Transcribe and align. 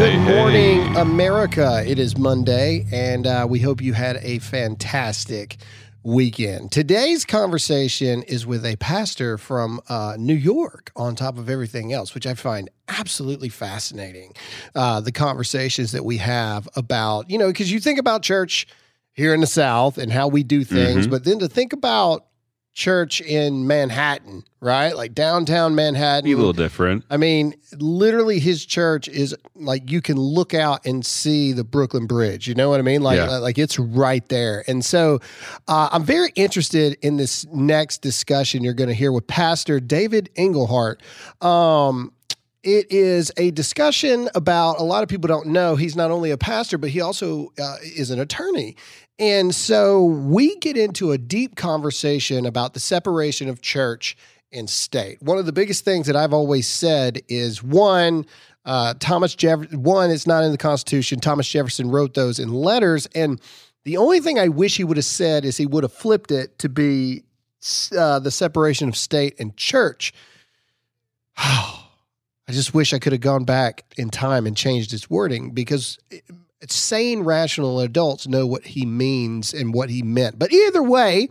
Good 0.00 0.12
Hey, 0.12 0.34
morning, 0.34 0.94
hey. 0.94 1.00
America. 1.02 1.84
It 1.86 1.98
is 1.98 2.16
Monday, 2.16 2.86
and 2.90 3.26
uh, 3.26 3.46
we 3.46 3.58
hope 3.58 3.82
you 3.82 3.92
had 3.92 4.16
a 4.22 4.38
fantastic 4.38 5.58
weekend. 6.02 6.72
Today's 6.72 7.26
conversation 7.26 8.22
is 8.22 8.46
with 8.46 8.64
a 8.64 8.76
pastor 8.76 9.36
from 9.36 9.78
uh, 9.90 10.16
New 10.18 10.32
York, 10.34 10.90
on 10.96 11.16
top 11.16 11.36
of 11.36 11.50
everything 11.50 11.92
else, 11.92 12.14
which 12.14 12.26
I 12.26 12.32
find 12.32 12.70
absolutely 12.88 13.50
fascinating. 13.50 14.32
Uh, 14.74 15.02
the 15.02 15.12
conversations 15.12 15.92
that 15.92 16.06
we 16.06 16.16
have 16.16 16.66
about, 16.76 17.28
you 17.28 17.36
know, 17.36 17.48
because 17.48 17.70
you 17.70 17.78
think 17.78 17.98
about 17.98 18.22
church 18.22 18.66
here 19.12 19.34
in 19.34 19.42
the 19.42 19.46
South 19.46 19.98
and 19.98 20.10
how 20.10 20.28
we 20.28 20.42
do 20.42 20.64
things, 20.64 21.08
Mhm. 21.08 21.10
but 21.10 21.24
then 21.24 21.40
to 21.40 21.48
think 21.48 21.74
about 21.74 22.24
church 22.80 23.20
in 23.20 23.66
Manhattan, 23.66 24.42
right? 24.60 24.96
Like 24.96 25.12
downtown 25.14 25.74
Manhattan. 25.74 26.24
Be 26.24 26.32
a 26.32 26.36
little 26.36 26.54
different. 26.54 27.04
I 27.10 27.18
mean, 27.18 27.54
literally, 27.76 28.38
his 28.38 28.64
church 28.64 29.06
is 29.06 29.36
like 29.54 29.90
you 29.90 30.00
can 30.00 30.16
look 30.16 30.54
out 30.54 30.86
and 30.86 31.04
see 31.04 31.52
the 31.52 31.62
Brooklyn 31.62 32.06
Bridge. 32.06 32.48
You 32.48 32.54
know 32.54 32.70
what 32.70 32.80
I 32.80 32.82
mean? 32.82 33.02
Like, 33.02 33.18
Yeah. 33.18 33.36
like 33.36 33.58
it's 33.58 33.78
right 33.78 34.26
there. 34.30 34.64
And 34.66 34.82
so, 34.82 35.20
uh, 35.68 35.90
I'm 35.92 36.04
very 36.04 36.32
interested 36.36 36.96
in 37.02 37.18
this 37.18 37.46
next 37.52 37.98
discussion 37.98 38.64
you're 38.64 38.72
going 38.72 38.88
to 38.88 38.94
hear 38.94 39.12
with 39.12 39.26
Pastor 39.26 39.78
David 39.78 40.30
Englehart. 40.34 41.02
Um, 41.42 42.12
it 42.62 42.90
is 42.90 43.32
a 43.36 43.50
discussion 43.52 44.28
about 44.34 44.78
a 44.78 44.82
lot 44.82 45.02
of 45.02 45.08
people 45.08 45.28
don't 45.28 45.46
know 45.46 45.76
he's 45.76 45.96
not 45.96 46.10
only 46.10 46.30
a 46.30 46.36
pastor, 46.36 46.76
but 46.78 46.90
he 46.90 47.00
also 47.00 47.52
uh, 47.58 47.76
is 47.82 48.10
an 48.10 48.20
attorney. 48.20 48.76
And 49.18 49.54
so 49.54 50.04
we 50.04 50.56
get 50.56 50.76
into 50.76 51.12
a 51.12 51.18
deep 51.18 51.56
conversation 51.56 52.46
about 52.46 52.74
the 52.74 52.80
separation 52.80 53.48
of 53.48 53.60
church 53.60 54.16
and 54.52 54.68
state. 54.68 55.22
One 55.22 55.38
of 55.38 55.46
the 55.46 55.52
biggest 55.52 55.84
things 55.84 56.06
that 56.06 56.16
I've 56.16 56.32
always 56.32 56.66
said 56.66 57.20
is 57.28 57.62
one, 57.62 58.26
uh, 58.64 58.94
Thomas 58.98 59.34
Jefferson, 59.34 59.82
one, 59.82 60.10
it's 60.10 60.26
not 60.26 60.44
in 60.44 60.52
the 60.52 60.58
Constitution. 60.58 61.20
Thomas 61.20 61.48
Jefferson 61.48 61.90
wrote 61.90 62.14
those 62.14 62.38
in 62.38 62.52
letters. 62.52 63.06
And 63.14 63.40
the 63.84 63.96
only 63.96 64.20
thing 64.20 64.38
I 64.38 64.48
wish 64.48 64.76
he 64.76 64.84
would 64.84 64.96
have 64.96 65.06
said 65.06 65.44
is 65.44 65.56
he 65.56 65.66
would 65.66 65.84
have 65.84 65.92
flipped 65.92 66.30
it 66.30 66.58
to 66.58 66.68
be 66.68 67.22
uh, 67.96 68.18
the 68.18 68.30
separation 68.30 68.88
of 68.88 68.96
state 68.96 69.38
and 69.38 69.56
church. 69.56 70.12
I 72.50 72.52
just 72.52 72.74
wish 72.74 72.92
I 72.92 72.98
could 72.98 73.12
have 73.12 73.20
gone 73.20 73.44
back 73.44 73.84
in 73.96 74.10
time 74.10 74.44
and 74.44 74.56
changed 74.56 74.90
his 74.90 75.08
wording 75.08 75.50
because 75.50 76.00
it- 76.10 76.24
sane, 76.66 77.20
rational 77.20 77.78
adults 77.78 78.26
know 78.26 78.44
what 78.44 78.66
he 78.66 78.84
means 78.84 79.54
and 79.54 79.72
what 79.72 79.88
he 79.88 80.02
meant. 80.02 80.36
But 80.36 80.52
either 80.52 80.82
way, 80.82 81.28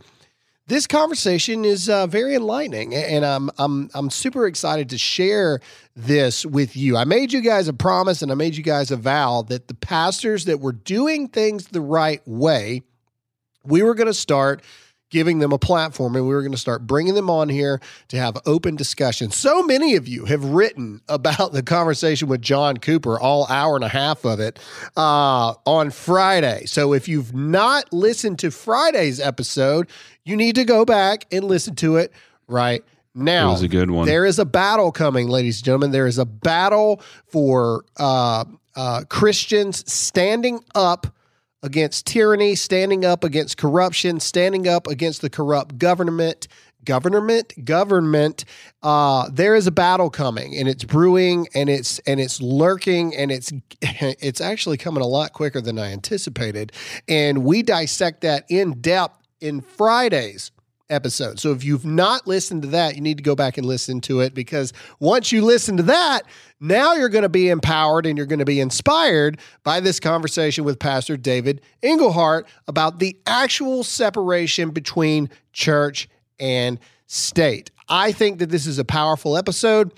this 0.67 0.87
conversation 0.87 1.65
is 1.65 1.89
uh, 1.89 2.07
very 2.07 2.35
enlightening, 2.35 2.95
and 2.95 3.25
I'm 3.25 3.49
I'm 3.57 3.89
I'm 3.93 4.09
super 4.09 4.47
excited 4.47 4.91
to 4.91 4.97
share 4.97 5.59
this 5.93 6.45
with 6.45 6.77
you. 6.77 6.95
I 6.95 7.03
made 7.03 7.33
you 7.33 7.41
guys 7.41 7.67
a 7.67 7.73
promise, 7.73 8.21
and 8.21 8.31
I 8.31 8.35
made 8.35 8.55
you 8.55 8.63
guys 8.63 8.89
a 8.89 8.95
vow 8.95 9.41
that 9.49 9.67
the 9.67 9.73
pastors 9.73 10.45
that 10.45 10.61
were 10.61 10.71
doing 10.71 11.27
things 11.27 11.67
the 11.67 11.81
right 11.81 12.25
way, 12.25 12.81
we 13.65 13.83
were 13.83 13.93
going 13.93 14.07
to 14.07 14.13
start 14.13 14.61
giving 15.09 15.39
them 15.39 15.51
a 15.51 15.57
platform 15.57 16.15
and 16.15 16.27
we 16.27 16.33
were 16.33 16.41
going 16.41 16.51
to 16.51 16.57
start 16.57 16.85
bringing 16.85 17.13
them 17.13 17.29
on 17.29 17.49
here 17.49 17.79
to 18.09 18.17
have 18.17 18.37
open 18.45 18.75
discussion. 18.75 19.31
So 19.31 19.63
many 19.63 19.95
of 19.95 20.07
you 20.07 20.25
have 20.25 20.43
written 20.43 21.01
about 21.09 21.51
the 21.51 21.63
conversation 21.63 22.27
with 22.27 22.41
John 22.41 22.77
Cooper, 22.77 23.19
all 23.19 23.47
hour 23.47 23.75
and 23.75 23.83
a 23.83 23.89
half 23.89 24.25
of 24.25 24.39
it, 24.39 24.59
uh, 24.95 25.53
on 25.65 25.91
Friday. 25.91 26.65
So 26.65 26.93
if 26.93 27.07
you've 27.07 27.33
not 27.33 27.91
listened 27.91 28.39
to 28.39 28.51
Friday's 28.51 29.19
episode, 29.19 29.89
you 30.23 30.35
need 30.35 30.55
to 30.55 30.65
go 30.65 30.85
back 30.85 31.25
and 31.31 31.45
listen 31.45 31.75
to 31.75 31.97
it 31.97 32.11
right 32.47 32.83
now. 33.15 33.49
It 33.49 33.53
was 33.53 33.61
a 33.63 33.67
good 33.67 33.91
one. 33.91 34.07
There 34.07 34.25
is 34.25 34.39
a 34.39 34.45
battle 34.45 34.91
coming, 34.91 35.27
ladies 35.27 35.59
and 35.59 35.65
gentlemen. 35.65 35.91
There 35.91 36.07
is 36.07 36.17
a 36.17 36.25
battle 36.25 37.01
for 37.27 37.83
uh, 37.97 38.45
uh, 38.75 39.03
Christians 39.09 39.91
standing 39.91 40.63
up 40.75 41.07
against 41.61 42.05
tyranny, 42.05 42.55
standing 42.55 43.05
up 43.05 43.23
against 43.23 43.57
corruption, 43.57 44.19
standing 44.19 44.67
up 44.67 44.87
against 44.87 45.21
the 45.21 45.29
corrupt 45.29 45.77
government. 45.77 46.47
Government, 46.85 47.65
government. 47.65 48.45
Uh, 48.81 49.29
there 49.29 49.53
is 49.53 49.67
a 49.67 49.71
battle 49.71 50.09
coming, 50.09 50.55
and 50.55 50.67
it's 50.69 50.85
brewing, 50.85 51.45
and 51.53 51.69
it's 51.69 51.99
and 51.99 52.21
it's 52.21 52.41
lurking, 52.41 53.13
and 53.13 53.31
it's 53.31 53.51
it's 53.81 54.39
actually 54.39 54.77
coming 54.77 55.03
a 55.03 55.05
lot 55.05 55.33
quicker 55.33 55.59
than 55.59 55.77
I 55.77 55.91
anticipated. 55.91 56.71
And 57.09 57.43
we 57.43 57.63
dissect 57.63 58.21
that 58.21 58.45
in 58.49 58.79
depth 58.79 59.27
in 59.41 59.59
Fridays 59.59 60.51
episode. 60.89 61.39
So 61.39 61.51
if 61.51 61.63
you've 61.63 61.85
not 61.85 62.27
listened 62.27 62.63
to 62.63 62.67
that, 62.69 62.95
you 62.95 63.01
need 63.01 63.17
to 63.17 63.23
go 63.23 63.35
back 63.35 63.57
and 63.57 63.65
listen 63.65 64.01
to 64.01 64.21
it 64.21 64.33
because 64.33 64.73
once 64.99 65.31
you 65.31 65.43
listen 65.43 65.77
to 65.77 65.83
that, 65.83 66.23
now 66.59 66.93
you're 66.93 67.09
going 67.09 67.23
to 67.23 67.29
be 67.29 67.49
empowered 67.49 68.05
and 68.05 68.17
you're 68.17 68.27
going 68.27 68.39
to 68.39 68.45
be 68.45 68.59
inspired 68.59 69.39
by 69.63 69.79
this 69.79 69.99
conversation 69.99 70.63
with 70.63 70.79
Pastor 70.79 71.17
David 71.17 71.61
Englehart 71.81 72.47
about 72.67 72.99
the 72.99 73.17
actual 73.25 73.83
separation 73.83 74.71
between 74.71 75.29
church 75.53 76.09
and 76.39 76.79
state. 77.07 77.71
I 77.87 78.11
think 78.11 78.39
that 78.39 78.49
this 78.49 78.67
is 78.67 78.77
a 78.77 78.85
powerful 78.85 79.37
episode, 79.37 79.93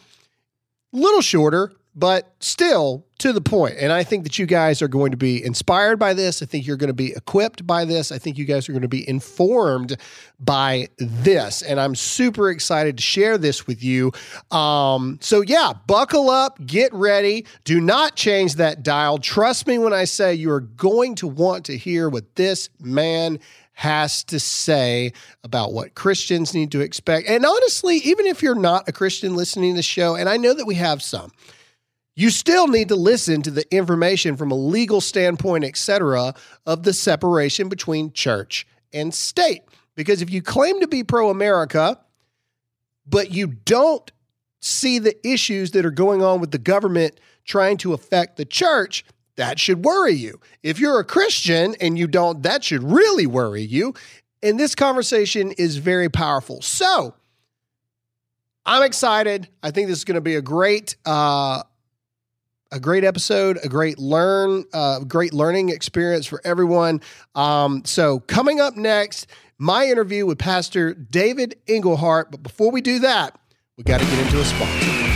little 0.91 1.21
shorter, 1.21 1.73
but 1.93 2.33
still 2.39 3.05
to 3.19 3.33
the 3.33 3.41
point. 3.41 3.75
And 3.77 3.91
I 3.91 4.03
think 4.03 4.23
that 4.23 4.39
you 4.39 4.45
guys 4.45 4.81
are 4.81 4.87
going 4.87 5.11
to 5.11 5.17
be 5.17 5.43
inspired 5.43 5.99
by 5.99 6.13
this. 6.13 6.41
I 6.41 6.45
think 6.45 6.65
you're 6.65 6.77
going 6.77 6.87
to 6.87 6.93
be 6.93 7.13
equipped 7.13 7.67
by 7.67 7.85
this. 7.85 8.11
I 8.11 8.17
think 8.17 8.37
you 8.37 8.45
guys 8.45 8.67
are 8.69 8.71
going 8.71 8.81
to 8.81 8.87
be 8.87 9.07
informed 9.07 9.97
by 10.39 10.87
this. 10.97 11.61
And 11.61 11.79
I'm 11.79 11.95
super 11.95 12.49
excited 12.49 12.97
to 12.97 13.03
share 13.03 13.37
this 13.37 13.67
with 13.67 13.83
you. 13.83 14.11
Um, 14.51 15.19
so, 15.21 15.41
yeah, 15.41 15.73
buckle 15.85 16.29
up, 16.29 16.65
get 16.65 16.93
ready. 16.93 17.45
Do 17.63 17.81
not 17.81 18.15
change 18.15 18.55
that 18.55 18.83
dial. 18.83 19.17
Trust 19.17 19.67
me 19.67 19.77
when 19.77 19.93
I 19.93 20.05
say 20.05 20.33
you 20.33 20.49
are 20.51 20.61
going 20.61 21.15
to 21.15 21.27
want 21.27 21.65
to 21.65 21.77
hear 21.77 22.09
what 22.09 22.35
this 22.35 22.69
man 22.79 23.39
has 23.73 24.23
to 24.25 24.39
say 24.39 25.11
about 25.43 25.73
what 25.73 25.95
Christians 25.95 26.53
need 26.53 26.71
to 26.71 26.81
expect. 26.81 27.27
And 27.27 27.45
honestly, 27.45 27.97
even 27.97 28.27
if 28.27 28.43
you're 28.43 28.55
not 28.55 28.87
a 28.87 28.91
Christian 28.91 29.35
listening 29.35 29.73
to 29.73 29.77
the 29.77 29.83
show, 29.83 30.15
and 30.15 30.29
I 30.29 30.37
know 30.37 30.53
that 30.53 30.65
we 30.65 30.75
have 30.75 31.01
some, 31.01 31.31
you 32.15 32.29
still 32.29 32.67
need 32.67 32.89
to 32.89 32.95
listen 32.95 33.41
to 33.43 33.51
the 33.51 33.73
information 33.73 34.35
from 34.35 34.51
a 34.51 34.55
legal 34.55 35.01
standpoint, 35.01 35.63
etc., 35.63 36.33
of 36.65 36.83
the 36.83 36.93
separation 36.93 37.69
between 37.69 38.11
church 38.11 38.67
and 38.93 39.13
state. 39.13 39.63
Because 39.95 40.21
if 40.21 40.29
you 40.29 40.41
claim 40.41 40.79
to 40.81 40.87
be 40.87 41.03
pro 41.03 41.29
America, 41.29 41.99
but 43.05 43.31
you 43.31 43.47
don't 43.47 44.11
see 44.59 44.99
the 44.99 45.15
issues 45.27 45.71
that 45.71 45.85
are 45.85 45.91
going 45.91 46.21
on 46.21 46.39
with 46.39 46.51
the 46.51 46.57
government 46.57 47.19
trying 47.45 47.77
to 47.77 47.93
affect 47.93 48.37
the 48.37 48.45
church, 48.45 49.03
that 49.35 49.59
should 49.59 49.83
worry 49.83 50.13
you. 50.13 50.39
If 50.61 50.79
you're 50.79 50.99
a 50.99 51.05
Christian 51.05 51.75
and 51.81 51.97
you 51.97 52.07
don't, 52.07 52.43
that 52.43 52.63
should 52.63 52.83
really 52.83 53.25
worry 53.25 53.63
you. 53.63 53.93
And 54.43 54.59
this 54.59 54.75
conversation 54.75 55.51
is 55.53 55.77
very 55.77 56.09
powerful. 56.09 56.61
So 56.61 57.15
I'm 58.65 58.83
excited. 58.83 59.47
I 59.63 59.71
think 59.71 59.87
this 59.87 59.99
is 59.99 60.05
going 60.05 60.15
to 60.15 60.21
be 60.21 60.35
a 60.35 60.41
great, 60.41 60.95
uh, 61.05 61.63
a 62.71 62.79
great 62.79 63.03
episode, 63.03 63.59
a 63.63 63.69
great 63.69 63.99
learn, 63.99 64.65
uh, 64.73 64.99
great 64.99 65.33
learning 65.33 65.69
experience 65.69 66.25
for 66.25 66.41
everyone. 66.43 67.01
Um, 67.35 67.83
so 67.85 68.19
coming 68.21 68.59
up 68.59 68.75
next, 68.75 69.27
my 69.57 69.85
interview 69.85 70.25
with 70.25 70.39
Pastor 70.39 70.93
David 70.93 71.55
Englehart. 71.67 72.31
But 72.31 72.43
before 72.43 72.71
we 72.71 72.81
do 72.81 72.99
that, 72.99 73.37
we 73.77 73.83
got 73.83 73.99
to 73.99 74.05
get 74.05 74.25
into 74.25 74.39
a 74.39 74.45
sponsor. 74.45 75.11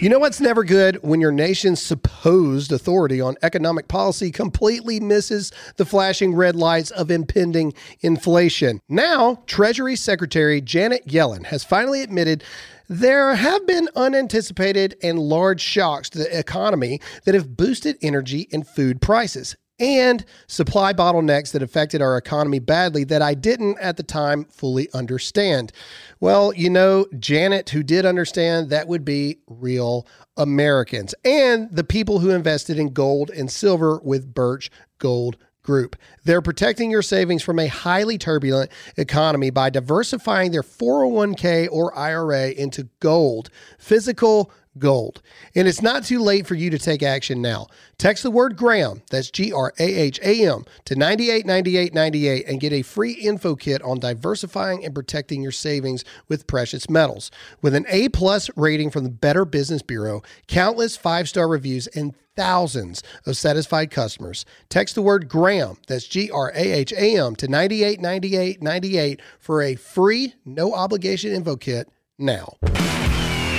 You 0.00 0.08
know 0.08 0.18
what's 0.18 0.40
never 0.40 0.64
good 0.64 0.98
when 1.02 1.20
your 1.20 1.30
nation's 1.30 1.82
supposed 1.82 2.72
authority 2.72 3.20
on 3.20 3.36
economic 3.42 3.86
policy 3.86 4.30
completely 4.30 4.98
misses 4.98 5.52
the 5.76 5.84
flashing 5.84 6.34
red 6.34 6.56
lights 6.56 6.90
of 6.90 7.10
impending 7.10 7.74
inflation. 8.00 8.80
Now, 8.88 9.42
Treasury 9.46 9.96
Secretary 9.96 10.62
Janet 10.62 11.06
Yellen 11.06 11.44
has 11.44 11.64
finally 11.64 12.00
admitted 12.00 12.42
there 12.90 13.36
have 13.36 13.64
been 13.68 13.88
unanticipated 13.94 14.96
and 15.00 15.16
large 15.16 15.60
shocks 15.60 16.10
to 16.10 16.18
the 16.18 16.38
economy 16.38 17.00
that 17.24 17.36
have 17.36 17.56
boosted 17.56 17.96
energy 18.02 18.48
and 18.52 18.66
food 18.66 19.00
prices 19.00 19.54
and 19.78 20.24
supply 20.48 20.92
bottlenecks 20.92 21.52
that 21.52 21.62
affected 21.62 22.02
our 22.02 22.16
economy 22.16 22.58
badly 22.58 23.04
that 23.04 23.22
I 23.22 23.34
didn't 23.34 23.78
at 23.78 23.96
the 23.96 24.02
time 24.02 24.44
fully 24.46 24.88
understand. 24.92 25.72
Well, 26.18 26.52
you 26.52 26.68
know, 26.68 27.06
Janet, 27.16 27.70
who 27.70 27.84
did 27.84 28.04
understand, 28.04 28.70
that 28.70 28.88
would 28.88 29.04
be 29.04 29.38
real 29.46 30.04
Americans 30.36 31.14
and 31.24 31.70
the 31.70 31.84
people 31.84 32.18
who 32.18 32.30
invested 32.30 32.76
in 32.76 32.92
gold 32.92 33.30
and 33.30 33.48
silver 33.48 34.00
with 34.02 34.34
Birch 34.34 34.68
Gold 34.98 35.36
Group. 35.62 35.96
They're 36.24 36.40
protecting 36.40 36.90
your 36.90 37.02
savings 37.02 37.42
from 37.42 37.58
a 37.58 37.66
highly 37.66 38.16
turbulent 38.16 38.70
economy 38.96 39.50
by 39.50 39.70
diversifying 39.70 40.52
their 40.52 40.62
401k 40.62 41.68
or 41.70 41.96
IRA 41.96 42.50
into 42.50 42.88
gold, 43.00 43.50
physical 43.78 44.50
gold. 44.78 45.22
And 45.54 45.66
it's 45.66 45.82
not 45.82 46.04
too 46.04 46.20
late 46.20 46.46
for 46.46 46.54
you 46.54 46.70
to 46.70 46.78
take 46.78 47.02
action 47.02 47.42
now. 47.42 47.66
Text 47.98 48.22
the 48.22 48.30
word 48.30 48.56
Graham, 48.56 49.02
that's 49.10 49.30
G 49.30 49.52
R 49.52 49.72
A 49.78 49.84
H 49.84 50.20
A 50.22 50.46
M, 50.46 50.64
to 50.84 50.94
989898 50.94 52.46
and 52.46 52.60
get 52.60 52.72
a 52.72 52.82
free 52.82 53.12
info 53.12 53.56
kit 53.56 53.82
on 53.82 53.98
diversifying 53.98 54.84
and 54.84 54.94
protecting 54.94 55.42
your 55.42 55.52
savings 55.52 56.04
with 56.28 56.46
precious 56.46 56.88
metals. 56.88 57.30
With 57.62 57.74
an 57.74 57.86
A 57.88 58.08
plus 58.08 58.50
rating 58.56 58.90
from 58.90 59.04
the 59.04 59.10
Better 59.10 59.44
Business 59.44 59.82
Bureau, 59.82 60.22
countless 60.46 60.96
five 60.96 61.28
star 61.28 61.48
reviews, 61.48 61.86
and 61.88 62.14
thousands 62.36 63.02
of 63.26 63.36
satisfied 63.36 63.90
customers. 63.90 64.46
Text 64.68 64.94
the 64.94 65.02
word 65.02 65.28
Graham, 65.28 65.76
that's 65.86 66.06
G 66.06 66.30
R 66.30 66.52
A 66.54 66.72
H 66.72 66.92
A 66.92 67.18
M, 67.18 67.36
to 67.36 67.48
989898 67.48 69.20
for 69.38 69.62
a 69.62 69.74
free, 69.74 70.34
no 70.44 70.72
obligation 70.72 71.32
info 71.32 71.56
kit 71.56 71.88
now. 72.18 72.56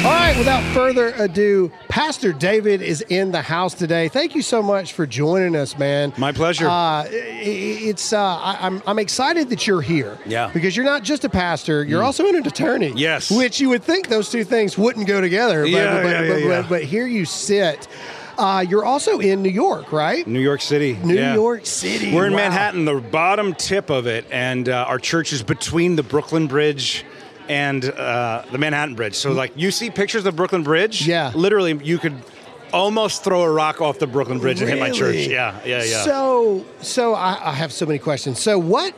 All 0.03 0.07
right, 0.09 0.35
without 0.35 0.63
further 0.73 1.09
ado, 1.17 1.71
Pastor 1.87 2.33
David 2.33 2.81
is 2.81 3.01
in 3.09 3.31
the 3.31 3.41
house 3.43 3.75
today. 3.75 4.07
Thank 4.07 4.33
you 4.33 4.41
so 4.41 4.63
much 4.63 4.93
for 4.93 5.05
joining 5.05 5.55
us, 5.55 5.77
man. 5.77 6.11
My 6.17 6.31
pleasure. 6.31 6.67
Uh, 6.67 7.05
it's 7.11 8.11
uh, 8.11 8.19
I, 8.19 8.57
I'm 8.61 8.81
I'm 8.87 8.97
excited 8.97 9.49
that 9.49 9.67
you're 9.67 9.81
here. 9.81 10.17
Yeah. 10.25 10.49
Mm. 10.49 10.53
because 10.53 10.75
you're 10.75 10.87
not 10.87 11.03
just 11.03 11.23
a 11.23 11.29
pastor; 11.29 11.83
you're 11.83 12.01
also 12.01 12.27
an 12.27 12.35
attorney. 12.47 12.93
Yes. 12.95 13.29
which 13.29 13.61
you 13.61 13.69
would 13.69 13.83
think 13.83 14.07
those 14.07 14.31
two 14.31 14.43
things 14.43 14.75
wouldn't 14.75 15.05
go 15.05 15.21
together. 15.21 15.61
But, 15.61 15.69
Yeah, 15.69 16.01
but, 16.01 16.09
yeah, 16.09 16.19
but, 16.21 16.27
yeah, 16.27 16.35
yeah. 16.37 16.61
But, 16.63 16.69
but 16.69 16.83
here 16.83 17.05
you 17.05 17.25
sit. 17.25 17.87
Uh, 18.39 18.65
you're 18.67 18.85
also 18.85 19.19
in 19.19 19.43
New 19.43 19.49
York, 19.51 19.91
right? 19.91 20.25
New 20.25 20.39
York 20.39 20.61
City. 20.61 20.97
New 21.03 21.13
yeah. 21.13 21.35
York 21.35 21.67
City. 21.67 22.11
We're 22.11 22.25
in 22.25 22.33
Wow. 22.33 22.37
Manhattan, 22.39 22.85
the 22.85 22.95
bottom 22.99 23.53
tip 23.53 23.91
of 23.91 24.07
it, 24.07 24.25
and 24.31 24.67
uh, 24.67 24.85
our 24.87 24.97
church 24.97 25.31
is 25.31 25.43
between 25.43 25.95
the 25.95 26.01
Brooklyn 26.01 26.47
Bridge 26.47 27.05
and 27.49 27.85
uh, 27.85 28.43
the 28.51 28.57
Manhattan 28.57 28.95
Bridge. 28.95 29.15
So, 29.15 29.31
like, 29.31 29.53
you 29.55 29.71
see 29.71 29.89
pictures 29.89 30.25
of 30.25 30.35
Brooklyn 30.35 30.63
Bridge. 30.63 31.07
Yeah. 31.07 31.31
Literally, 31.35 31.79
you 31.83 31.97
could 31.97 32.15
almost 32.73 33.23
throw 33.23 33.41
a 33.41 33.51
rock 33.51 33.81
off 33.81 33.99
the 33.99 34.07
Brooklyn 34.07 34.39
Bridge 34.39 34.61
and 34.61 34.69
hit 34.69 34.79
my 34.79 34.91
church. 34.91 35.27
Yeah, 35.27 35.59
yeah, 35.65 35.83
yeah. 35.83 36.03
So, 36.03 36.65
so 36.81 37.13
I, 37.13 37.49
I 37.49 37.53
have 37.53 37.71
so 37.71 37.85
many 37.85 37.99
questions. 37.99 38.39
So, 38.39 38.57
what? 38.57 38.93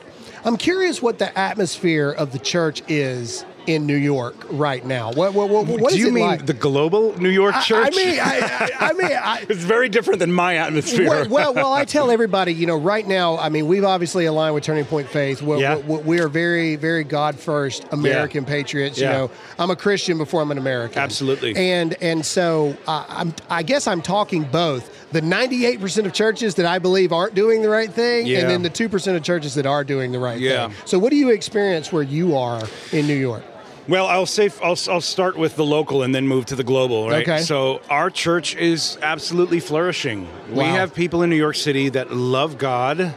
I'm 0.45 0.57
curious 0.57 1.01
what 1.01 1.19
the 1.19 1.37
atmosphere 1.37 2.11
of 2.11 2.33
the 2.33 2.39
church 2.39 2.81
is 2.89 3.45
in 3.67 3.85
New 3.85 3.95
York 3.95 4.35
right 4.51 4.85
now. 4.85 5.11
What? 5.11 5.33
What? 5.33 5.49
What, 5.49 5.65
what 5.67 5.91
Do 5.93 5.97
you 5.99 6.11
mean 6.11 6.25
like? 6.25 6.45
the 6.45 6.53
global 6.53 7.17
New 7.19 7.29
York 7.29 7.55
church? 7.61 7.87
I, 7.87 7.89
mean, 7.95 8.19
I, 8.19 8.69
I, 8.79 8.89
I 8.89 8.93
mean, 8.93 9.11
I, 9.11 9.45
it's 9.49 9.63
very 9.63 9.89
different 9.89 10.19
than 10.19 10.31
my 10.31 10.57
atmosphere. 10.57 11.07
well, 11.09 11.29
well, 11.29 11.53
well, 11.53 11.73
I 11.73 11.85
tell 11.85 12.11
everybody, 12.11 12.53
you 12.53 12.65
know, 12.67 12.77
right 12.77 13.07
now, 13.07 13.37
I 13.37 13.49
mean, 13.49 13.67
we've 13.67 13.83
obviously 13.83 14.25
aligned 14.25 14.53
with 14.55 14.63
Turning 14.63 14.85
Point 14.85 15.07
Faith. 15.09 15.41
we 15.41 15.59
Yeah. 15.61 15.77
we, 15.77 15.97
we 15.99 16.19
are 16.19 16.27
very, 16.27 16.75
very 16.75 17.03
God 17.03 17.39
first 17.39 17.85
American 17.91 18.45
patriots. 18.45 18.97
You 18.99 19.05
know, 19.05 19.31
I'm 19.59 19.71
a 19.71 19.75
Christian 19.75 20.17
before 20.17 20.41
I'm 20.41 20.51
an 20.51 20.57
American. 20.57 20.99
Absolutely. 20.99 21.55
And 21.55 21.93
and 22.01 22.25
so 22.25 22.75
uh, 22.87 23.05
I'm, 23.07 23.33
I 23.49 23.63
guess 23.63 23.87
I'm 23.87 24.01
talking 24.01 24.43
both. 24.43 24.99
The 25.13 25.21
98% 25.21 26.05
of 26.07 26.13
churches 26.13 26.55
that 26.55 26.65
I 26.65 26.79
believe 26.79 27.13
aren't 27.13 27.35
doing 27.35 27.61
the 27.61 27.69
right 27.69 27.91
thing, 27.91 28.25
Yeah. 28.25 28.39
and 28.39 28.49
then 28.49 28.61
the 28.63 28.69
2% 28.71 29.15
of 29.15 29.21
churches 29.21 29.53
that 29.53 29.67
are 29.67 29.83
doing 29.83 30.11
the 30.11 30.17
right 30.17 30.39
Yeah. 30.39 30.69
thing. 30.69 30.77
So, 30.85 30.97
what 30.97 31.11
do 31.11 31.17
you 31.17 31.29
experience 31.29 31.91
where 31.91 32.01
you 32.01 32.35
are 32.35 32.63
in 32.91 33.05
New 33.05 33.13
York? 33.13 33.43
Well, 33.87 34.07
I'll 34.07 34.25
say 34.25 34.49
I'll, 34.63 34.77
I'll 34.89 35.01
start 35.01 35.37
with 35.37 35.55
the 35.55 35.65
local 35.65 36.03
and 36.03 36.15
then 36.15 36.27
move 36.27 36.45
to 36.47 36.55
the 36.55 36.63
global, 36.63 37.09
right? 37.09 37.23
Okay. 37.27 37.41
So 37.41 37.81
our 37.89 38.09
church 38.09 38.55
is 38.55 38.97
absolutely 39.01 39.59
flourishing. 39.59 40.27
We 40.51 40.63
have 40.63 40.93
people 40.93 41.21
in 41.23 41.29
New 41.29 41.35
York 41.35 41.55
City 41.55 41.89
that 41.89 42.11
love 42.11 42.57
God, 42.57 43.13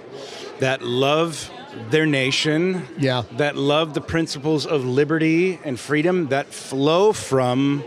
that 0.58 0.82
love 0.82 1.50
their 1.90 2.06
nation, 2.06 2.82
Yeah. 2.98 3.22
that 3.32 3.54
love 3.56 3.94
the 3.94 4.00
principles 4.00 4.66
of 4.66 4.84
liberty 4.84 5.60
and 5.62 5.78
freedom 5.78 6.28
that 6.28 6.46
flow 6.52 7.12
from 7.12 7.84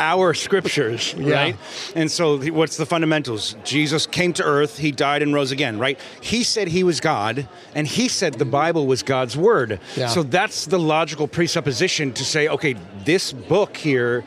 our 0.00 0.34
scriptures, 0.34 1.14
Yeah. 1.16 1.34
right? 1.34 1.56
And 1.94 2.10
so, 2.10 2.38
what's 2.50 2.76
the 2.76 2.86
fundamentals? 2.86 3.54
Jesus 3.64 4.06
came 4.06 4.32
to 4.32 4.42
earth, 4.42 4.78
he 4.78 4.90
died 4.90 5.22
and 5.22 5.32
rose 5.34 5.52
again, 5.52 5.78
right? 5.78 6.00
He 6.20 6.42
said 6.42 6.68
he 6.68 6.82
was 6.82 6.98
God, 7.00 7.46
and 7.74 7.86
he 7.86 8.08
said 8.08 8.34
the 8.34 8.44
Bible 8.44 8.86
was 8.86 9.02
God's 9.02 9.36
word. 9.36 9.78
Yeah. 9.96 10.08
So, 10.08 10.22
that's 10.22 10.64
the 10.64 10.78
logical 10.78 11.28
presupposition 11.28 12.12
to 12.14 12.24
say, 12.24 12.48
okay, 12.48 12.74
this 13.04 13.32
book 13.32 13.76
here, 13.76 14.24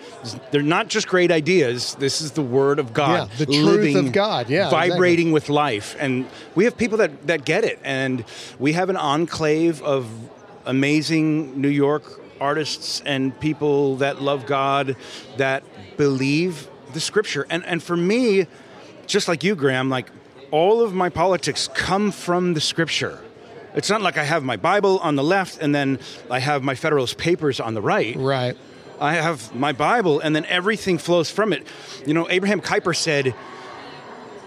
they're 0.52 0.62
not 0.62 0.88
just 0.88 1.08
great 1.08 1.32
ideas. 1.32 1.96
This 1.96 2.22
is 2.22 2.32
the 2.32 2.42
word 2.44 2.78
of 2.80 2.94
God, 2.94 3.30
Yeah, 3.32 3.38
the 3.38 3.46
truth 3.48 3.66
living, 3.66 3.98
of 3.98 4.12
God. 4.14 4.50
Yeah, 4.50 4.66
exactly. 4.68 4.90
vibrating 4.92 5.32
with 5.32 5.50
life, 5.50 5.96
and 6.00 6.28
we 6.56 6.66
have 6.66 6.78
people 6.78 7.00
that 7.00 7.28
that 7.28 7.46
get 7.46 7.64
it, 7.64 7.80
and 7.84 8.24
we 8.60 8.74
have 8.74 8.90
an 8.90 8.98
enclave 8.98 9.82
of 9.82 10.08
amazing 10.66 11.60
New 11.60 11.70
York 11.70 12.04
artists 12.44 13.02
and 13.06 13.40
people 13.40 13.96
that 13.98 14.22
love 14.22 14.46
God, 14.46 14.96
that 15.38 15.64
believe 15.98 16.68
the 16.94 17.00
Scripture, 17.00 17.48
and 17.50 17.66
and 17.66 17.82
for 17.82 17.98
me, 17.98 18.46
just 19.08 19.28
like 19.28 19.44
you, 19.44 19.56
Graham, 19.56 19.90
like 19.90 20.12
all 20.52 20.82
of 20.82 20.94
my 20.94 21.10
politics 21.10 21.70
come 21.74 22.12
from 22.12 22.54
the 22.54 22.62
Scripture. 22.62 23.20
It's 23.76 23.90
not 23.90 24.02
like 24.02 24.18
I 24.18 24.24
have 24.24 24.44
my 24.44 24.58
Bible 24.58 25.00
on 25.00 25.16
the 25.16 25.24
left 25.24 25.58
and 25.60 25.74
then 25.74 25.98
I 26.30 26.40
have 26.40 26.62
my 26.62 26.76
Federalist 26.76 27.18
Papers 27.18 27.60
on 27.60 27.74
the 27.74 27.82
right. 27.82 28.16
Right. 28.16 28.56
I 29.00 29.16
have 29.16 29.54
my 29.56 29.74
Bible, 29.74 30.20
and 30.20 30.36
then 30.36 30.46
everything 30.46 30.98
flows 30.98 31.30
from 31.30 31.52
it. 31.52 31.66
You 32.06 32.14
know, 32.14 32.30
Abraham 32.30 32.62
Kuyper 32.62 32.96
said, 32.96 33.34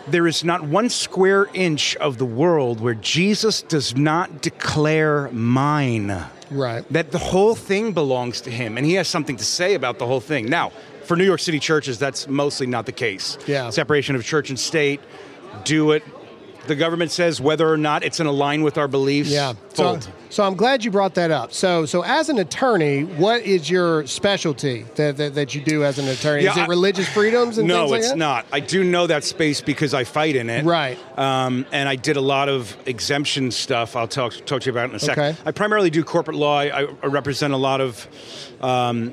There 0.09 0.27
is 0.27 0.45
not 0.45 0.63
one 0.63 0.89
square 0.89 1.49
inch 1.53 1.97
of 1.97 2.19
the 2.19 2.25
world 2.25 2.81
where 2.81 2.95
Jesus 2.95 3.63
does 3.63 3.97
not 3.97 4.41
declare 4.41 5.29
mine. 5.33 6.25
Right. 6.51 6.85
That 6.93 7.11
the 7.11 7.19
whole 7.19 7.57
thing 7.57 7.93
belongs 7.93 8.41
to 8.43 8.51
him, 8.51 8.77
and 8.77 8.87
he 8.87 8.95
has 8.95 9.09
something 9.09 9.37
to 9.37 9.45
say 9.45 9.75
about 9.75 9.99
the 9.99 10.07
whole 10.07 10.21
thing. 10.21 10.47
Now, 10.47 10.71
for 11.05 11.17
New 11.17 11.25
York 11.25 11.41
City 11.41 11.59
churches, 11.59 11.99
that's 11.99 12.29
mostly 12.29 12.67
not 12.67 12.87
the 12.87 12.93
case. 12.93 13.37
Yeah. 13.47 13.71
Separation 13.71 14.15
of 14.15 14.25
church 14.25 14.49
and 14.49 14.59
state, 14.59 15.01
do 15.65 15.91
it. 15.93 16.05
The 16.67 16.77
government 16.77 17.11
says 17.11 17.41
whether 17.41 17.71
or 17.71 17.77
not 17.77 18.05
it's 18.05 18.21
in 18.21 18.27
line 18.27 18.63
with 18.63 18.77
our 18.79 18.89
beliefs. 18.89 19.31
Yeah. 19.31 19.55
So, 19.75 19.85
Fold. 19.85 20.11
so 20.31 20.45
I'm 20.45 20.55
glad 20.55 20.85
you 20.85 20.91
brought 20.91 21.15
that 21.15 21.31
up. 21.31 21.53
So, 21.53 21.87
so 21.87 22.03
as 22.03 22.29
an 22.29 22.39
attorney, 22.39 23.05
what 23.05 23.43
is 23.43 23.71
your 23.71 24.07
specialty 24.07 24.85
that, 24.97 25.17
that, 25.19 25.35
that 25.35 25.55
you 25.55 25.61
do 25.61 25.85
as 25.85 25.99
an 25.99 26.09
attorney? 26.09 26.45
Yeah, 26.45 26.53
is 26.53 26.57
it 26.57 26.61
I- 26.63 26.67
religious 26.67 27.09
freedoms 27.09 27.59
and 27.59 27.69
no, 27.69 27.81
things 27.81 27.91
like 27.91 27.99
it's 28.01 28.09
that? 28.11 28.19
not. 28.19 28.47
I 28.53 28.61
do 28.61 28.83
know 28.85 29.07
that 29.07 29.25
space 29.25 29.61
because 29.61 29.95
I 29.95 30.05
fight 30.05 30.37
in 30.37 30.51
it. 30.51 30.65
Right. 30.65 30.99
Um, 31.19 31.67
and 31.73 31.89
I 31.89 31.97
did 31.97 32.17
a 32.17 32.21
lot 32.21 32.49
of 32.49 32.77
exemption 32.87 33.51
stuff. 33.51 33.97
I'll 33.97 34.09
talk 34.09 34.33
talk 34.47 34.63
to 34.63 34.67
you 34.67 34.73
about 34.73 34.87
it 34.87 34.91
in 34.91 34.97
a 34.97 35.01
second. 35.01 35.23
Okay. 35.25 35.39
I 35.45 35.53
primarily 35.53 35.91
do 35.91 36.03
corporate 36.05 36.37
law. 36.37 36.59
I, 36.61 36.87
I 37.03 37.07
represent 37.07 37.53
a 37.53 37.57
lot 37.59 37.81
of 37.81 38.09
um, 38.61 39.13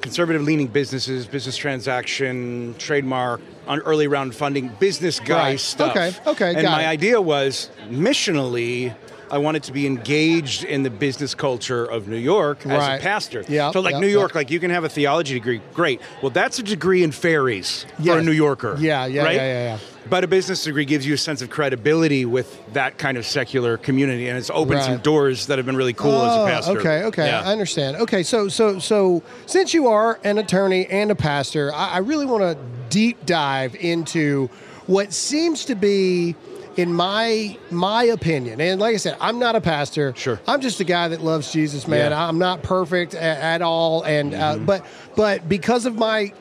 conservative 0.00 0.42
leaning 0.42 0.66
businesses, 0.68 1.26
business 1.26 1.56
transaction, 1.56 2.74
trademark, 2.78 3.40
on 3.66 3.80
early 3.80 4.06
round 4.06 4.34
funding, 4.34 4.68
business 4.80 5.20
guy 5.20 5.50
Right. 5.50 5.60
stuff. 5.60 5.90
Okay, 5.90 6.12
okay, 6.26 6.54
And 6.54 6.64
my 6.64 6.84
it. 6.84 6.86
idea 6.86 7.20
was 7.20 7.70
missionally. 7.90 8.94
I 9.30 9.38
wanted 9.38 9.62
to 9.64 9.72
be 9.72 9.86
engaged 9.86 10.64
in 10.64 10.82
the 10.82 10.90
business 10.90 11.34
culture 11.34 11.84
of 11.84 12.08
New 12.08 12.16
York 12.16 12.60
as 12.66 12.78
Right. 12.78 12.96
a 12.96 13.02
pastor. 13.02 13.44
Yeah, 13.48 13.70
So, 13.70 13.80
like 13.80 13.92
yeah, 13.94 14.00
New 14.00 14.06
York, 14.08 14.32
yeah. 14.32 14.38
like 14.38 14.50
you 14.50 14.60
can 14.60 14.70
have 14.70 14.84
a 14.84 14.88
theology 14.88 15.34
degree, 15.34 15.60
great. 15.74 16.00
Well, 16.22 16.30
that's 16.30 16.58
a 16.58 16.62
degree 16.62 17.02
in 17.02 17.12
fairies 17.12 17.84
for 17.96 18.02
Yes. 18.02 18.18
a 18.18 18.22
New 18.22 18.32
Yorker. 18.32 18.76
Yeah, 18.78 19.06
yeah, 19.06 19.24
right? 19.24 19.36
yeah, 19.36 19.42
yeah, 19.46 19.62
yeah. 19.74 19.78
But 20.08 20.24
a 20.24 20.26
business 20.26 20.64
degree 20.64 20.86
gives 20.86 21.06
you 21.06 21.12
a 21.14 21.18
sense 21.18 21.42
of 21.42 21.50
credibility 21.50 22.24
with 22.24 22.58
that 22.72 22.96
kind 22.96 23.18
of 23.18 23.26
secular 23.26 23.76
community, 23.76 24.28
and 24.28 24.38
it's 24.38 24.50
opened 24.50 24.82
some 24.82 24.98
doors 24.98 25.46
that 25.46 25.58
have 25.58 25.66
been 25.66 25.76
really 25.76 25.92
cool 25.92 26.22
as 26.22 26.32
Oh, 26.34 26.44
a 26.46 26.48
pastor. 26.48 26.78
Okay, 26.80 27.02
okay, 27.04 27.26
Yeah. 27.26 27.42
I 27.42 27.52
understand. 27.52 27.96
Okay, 27.98 28.22
so 28.22 28.48
so 28.48 28.78
so 28.78 29.22
since 29.44 29.74
you 29.74 29.88
are 29.88 30.18
an 30.24 30.38
attorney 30.38 30.86
and 30.86 31.10
a 31.10 31.14
pastor, 31.14 31.70
I, 31.74 31.96
I 31.96 31.98
really 31.98 32.24
want 32.24 32.42
to 32.42 32.56
deep 32.88 33.26
dive 33.26 33.74
into 33.78 34.48
what 34.86 35.12
seems 35.12 35.66
to 35.66 35.74
be, 35.74 36.34
in 36.78 36.94
my 36.94 37.58
my 37.70 38.04
opinion, 38.04 38.60
and 38.60 38.80
like 38.80 38.94
I 38.94 38.98
said, 38.98 39.16
I'm 39.20 39.40
not 39.40 39.56
a 39.56 39.60
pastor. 39.60 40.14
Sure. 40.16 40.40
I'm 40.46 40.60
just 40.60 40.78
a 40.78 40.84
guy 40.84 41.08
that 41.08 41.22
loves 41.22 41.52
Jesus, 41.52 41.88
man. 41.88 42.12
Yeah. 42.12 42.16
Mm-hmm. 42.16 42.28
I'm 42.30 42.38
not 42.38 42.62
perfect 42.62 43.14
a- 43.14 43.20
at, 43.20 43.62
all, 43.62 44.04
and 44.04 44.32
uh, 44.32 44.58
but 44.58 44.86
but 45.16 45.48
because 45.48 45.86
of 45.86 45.96
my 45.96 46.32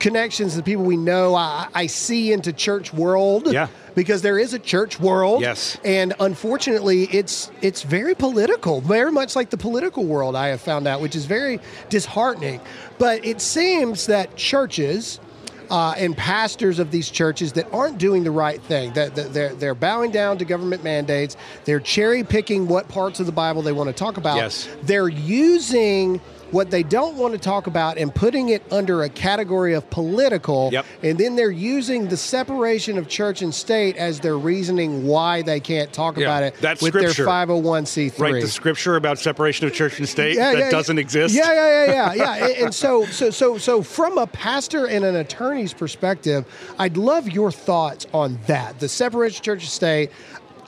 connections, 0.00 0.56
the 0.56 0.62
people 0.64 0.84
we 0.84 0.96
know, 0.96 1.36
I, 1.36 1.68
I 1.72 1.86
see 1.86 2.32
into 2.32 2.52
church 2.52 2.92
world. 2.92 3.50
Yeah. 3.50 3.68
Because 3.94 4.20
there 4.20 4.38
is 4.38 4.52
a 4.52 4.58
church 4.58 5.00
world. 5.00 5.40
Yes. 5.40 5.78
And 5.82 6.12
unfortunately, 6.20 7.04
it's 7.04 7.50
it's 7.62 7.82
very 7.82 8.14
political, 8.14 8.80
very 8.80 9.12
much 9.12 9.36
like 9.36 9.50
the 9.50 9.56
political 9.56 10.04
world. 10.04 10.34
I 10.34 10.48
have 10.48 10.60
found 10.60 10.86
out, 10.88 11.00
which 11.00 11.14
is 11.16 11.24
very 11.26 11.60
disheartening. 11.88 12.60
But 12.98 13.24
it 13.24 13.40
seems 13.40 14.06
that 14.06 14.36
churches. 14.36 15.20
Uh, 15.70 15.94
and 15.96 16.16
pastors 16.16 16.78
of 16.78 16.90
these 16.90 17.10
churches 17.10 17.54
that 17.54 17.66
aren't 17.72 17.98
doing 17.98 18.22
the 18.22 18.30
right 18.30 18.62
thing, 18.62 18.92
that, 18.92 19.14
they're 19.14 19.54
they're 19.54 19.74
bowing 19.74 20.10
down 20.10 20.38
to 20.38 20.44
government 20.44 20.84
mandates, 20.84 21.36
they're 21.64 21.80
cherry 21.80 22.22
picking 22.22 22.68
what 22.68 22.86
parts 22.88 23.18
of 23.20 23.26
the 23.26 23.32
Bible 23.32 23.62
they 23.62 23.72
want 23.72 23.88
to 23.88 23.92
talk 23.94 24.16
about. 24.16 24.36
Yes. 24.36 24.68
They're 24.82 25.08
using 25.08 26.20
what 26.50 26.70
they 26.70 26.82
don't 26.82 27.16
want 27.16 27.32
to 27.34 27.38
talk 27.38 27.66
about 27.66 27.98
and 27.98 28.14
putting 28.14 28.50
it 28.50 28.62
under 28.70 29.02
a 29.02 29.08
category 29.08 29.74
of 29.74 29.88
political. 29.90 30.70
Yep. 30.72 30.86
And 31.02 31.18
then 31.18 31.36
they're 31.36 31.50
using 31.50 32.08
the 32.08 32.16
separation 32.16 32.98
of 32.98 33.08
church 33.08 33.42
and 33.42 33.54
state 33.54 33.96
as 33.96 34.20
their 34.20 34.38
reasoning 34.38 35.06
why 35.06 35.42
they 35.42 35.60
can't 35.60 35.92
talk 35.92 36.16
Yeah, 36.16 36.24
about 36.26 36.42
it 36.44 36.54
that's 36.60 36.82
with 36.82 36.92
scripture. 36.92 37.24
their 37.24 37.32
501c3. 37.46 38.18
Right, 38.18 38.42
the 38.42 38.48
scripture 38.48 38.96
about 38.96 39.18
separation 39.18 39.66
of 39.66 39.72
church 39.74 39.98
and 39.98 40.08
state 40.08 40.36
Yeah, 40.36 40.52
that 40.52 40.58
yeah, 40.58 40.70
doesn't 40.70 40.98
exist. 40.98 41.34
Yeah, 41.34 41.52
yeah, 41.52 41.84
yeah, 41.86 41.92
yeah, 41.92 42.14
yeah. 42.14 42.46
And- 42.46 42.56
and 42.66 42.74
so, 42.74 43.04
so, 43.06 43.30
so, 43.30 43.58
so, 43.58 43.82
from 43.82 44.18
a 44.18 44.26
pastor 44.26 44.86
and 44.86 45.04
an 45.04 45.16
attorney's 45.16 45.72
perspective, 45.72 46.44
I'd 46.78 46.96
love 46.96 47.28
your 47.28 47.50
thoughts 47.52 48.06
on 48.12 48.38
that. 48.46 48.80
The 48.80 48.88
separation 48.88 49.38
of 49.38 49.42
church 49.42 49.62
and 49.62 49.70
state. 49.70 50.10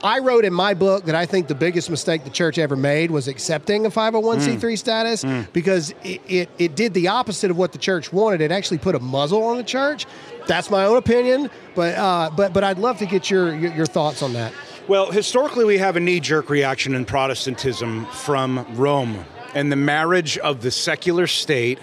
I 0.02 0.20
wrote 0.20 0.44
in 0.44 0.52
my 0.52 0.74
book 0.74 1.04
that 1.06 1.14
I 1.14 1.26
think 1.26 1.48
the 1.48 1.54
biggest 1.54 1.90
mistake 1.90 2.24
the 2.24 2.30
church 2.30 2.56
ever 2.58 2.76
made 2.76 3.10
was 3.10 3.26
accepting 3.28 3.84
a 3.86 3.90
501c3 3.90 4.58
Mm. 4.58 4.78
status 4.78 5.24
because 5.52 5.90
it, 6.04 6.20
it, 6.28 6.48
it 6.58 6.74
did 6.76 6.94
the 6.94 7.08
opposite 7.08 7.50
of 7.50 7.56
what 7.58 7.72
the 7.72 7.78
church 7.78 8.12
wanted. 8.12 8.40
It 8.40 8.52
actually 8.52 8.78
put 8.78 8.94
a 8.94 9.00
muzzle 9.00 9.42
on 9.44 9.56
the 9.56 9.64
church. 9.64 10.06
That's 10.46 10.70
my 10.70 10.84
own 10.84 10.96
opinion, 10.96 11.50
but 11.74 11.94
uh, 11.96 12.30
but 12.36 12.52
but 12.52 12.62
I'd 12.64 12.78
love 12.78 12.98
to 12.98 13.06
get 13.06 13.28
your 13.30 13.54
your, 13.54 13.72
your 13.74 13.86
thoughts 13.86 14.22
on 14.22 14.32
that. 14.34 14.52
Well, 14.86 15.10
historically, 15.10 15.64
we 15.64 15.78
have 15.78 15.96
a 15.96 16.00
knee 16.00 16.20
jerk 16.20 16.48
reaction 16.48 16.94
in 16.94 17.04
Protestantism 17.04 18.06
from 18.06 18.64
Rome 18.76 19.24
and 19.54 19.70
the 19.72 19.76
marriage 19.76 20.38
of 20.38 20.62
the 20.62 20.70
secular 20.70 21.26
state 21.26 21.78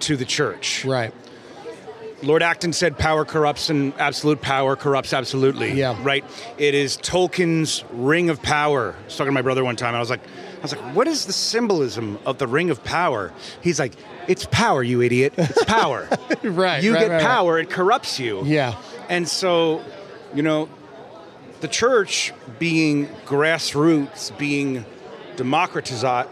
to 0.00 0.16
the 0.16 0.24
church. 0.26 0.84
Right. 0.84 1.14
Lord 2.22 2.42
Acton 2.42 2.72
said 2.72 2.98
power 2.98 3.24
corrupts 3.24 3.70
and 3.70 3.94
absolute 3.94 4.42
power 4.42 4.76
corrupts 4.76 5.12
absolutely. 5.12 5.72
Yeah. 5.72 5.98
Right? 6.02 6.24
It 6.58 6.74
is 6.74 6.96
Tolkien's 6.98 7.84
ring 7.92 8.28
of 8.28 8.42
power. 8.42 8.94
I 8.98 9.04
was 9.04 9.16
talking 9.16 9.28
to 9.28 9.32
my 9.32 9.42
brother 9.42 9.64
one 9.64 9.76
time, 9.76 9.88
and 9.88 9.96
I 9.96 10.00
was 10.00 10.10
like, 10.10 10.20
I 10.58 10.62
was 10.62 10.76
like, 10.76 10.94
what 10.94 11.06
is 11.06 11.24
the 11.24 11.32
symbolism 11.32 12.18
of 12.26 12.36
the 12.36 12.46
ring 12.46 12.68
of 12.68 12.84
power? 12.84 13.32
He's 13.62 13.78
like, 13.78 13.94
it's 14.28 14.44
power, 14.50 14.82
you 14.82 15.00
idiot. 15.00 15.32
It's 15.36 15.64
power. 15.64 16.08
Right. 16.42 16.82
you 16.82 16.94
right, 16.94 17.00
get 17.00 17.10
right, 17.10 17.16
right. 17.16 17.22
power, 17.22 17.58
it 17.58 17.68
corrupts 17.68 18.18
you. 18.18 18.44
Yeah. 18.44 18.80
And 19.10 19.28
so, 19.28 19.82
you 20.34 20.42
know, 20.42 20.68
the 21.60 21.68
church 21.68 22.32
being 22.58 23.08
grassroots, 23.26 24.36
being 24.38 24.84
democratized, 25.36 26.04
uh, 26.04 26.26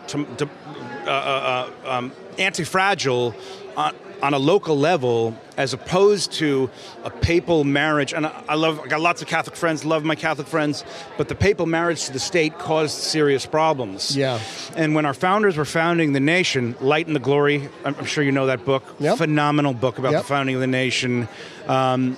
uh, 1.06 1.10
uh, 1.10 1.70
um, 1.84 2.12
anti-fragile 2.38 3.34
on, 3.76 3.94
on 4.22 4.34
a 4.34 4.38
local 4.38 4.78
level, 4.78 5.36
as 5.58 5.74
opposed 5.74 6.32
to 6.32 6.70
a 7.04 7.10
papal 7.10 7.64
marriage. 7.64 8.14
And 8.14 8.24
I, 8.26 8.42
I 8.48 8.54
love, 8.54 8.78
I 8.80 8.86
got 8.86 9.00
lots 9.00 9.20
of 9.20 9.28
Catholic 9.28 9.56
friends, 9.56 9.84
love 9.84 10.04
my 10.04 10.14
Catholic 10.14 10.46
friends, 10.46 10.84
but 11.18 11.28
the 11.28 11.34
papal 11.34 11.66
marriage 11.66 12.06
to 12.06 12.12
the 12.12 12.20
state 12.20 12.56
caused 12.58 12.96
serious 12.96 13.44
problems. 13.44 14.16
Yeah. 14.16 14.38
And 14.76 14.94
when 14.94 15.04
our 15.04 15.12
founders 15.14 15.56
were 15.56 15.64
founding 15.66 16.12
the 16.12 16.20
nation, 16.20 16.76
Light 16.80 17.08
and 17.08 17.16
the 17.16 17.20
Glory, 17.20 17.68
I'm, 17.84 17.96
I'm 17.96 18.04
sure 18.06 18.22
you 18.22 18.32
know 18.32 18.46
that 18.46 18.64
book, 18.64 18.84
Yep. 19.00 19.18
phenomenal 19.18 19.74
book 19.74 19.98
about 19.98 20.12
Yep. 20.12 20.22
the 20.22 20.28
founding 20.28 20.54
of 20.54 20.60
the 20.60 20.66
nation. 20.68 21.28
Um, 21.66 22.16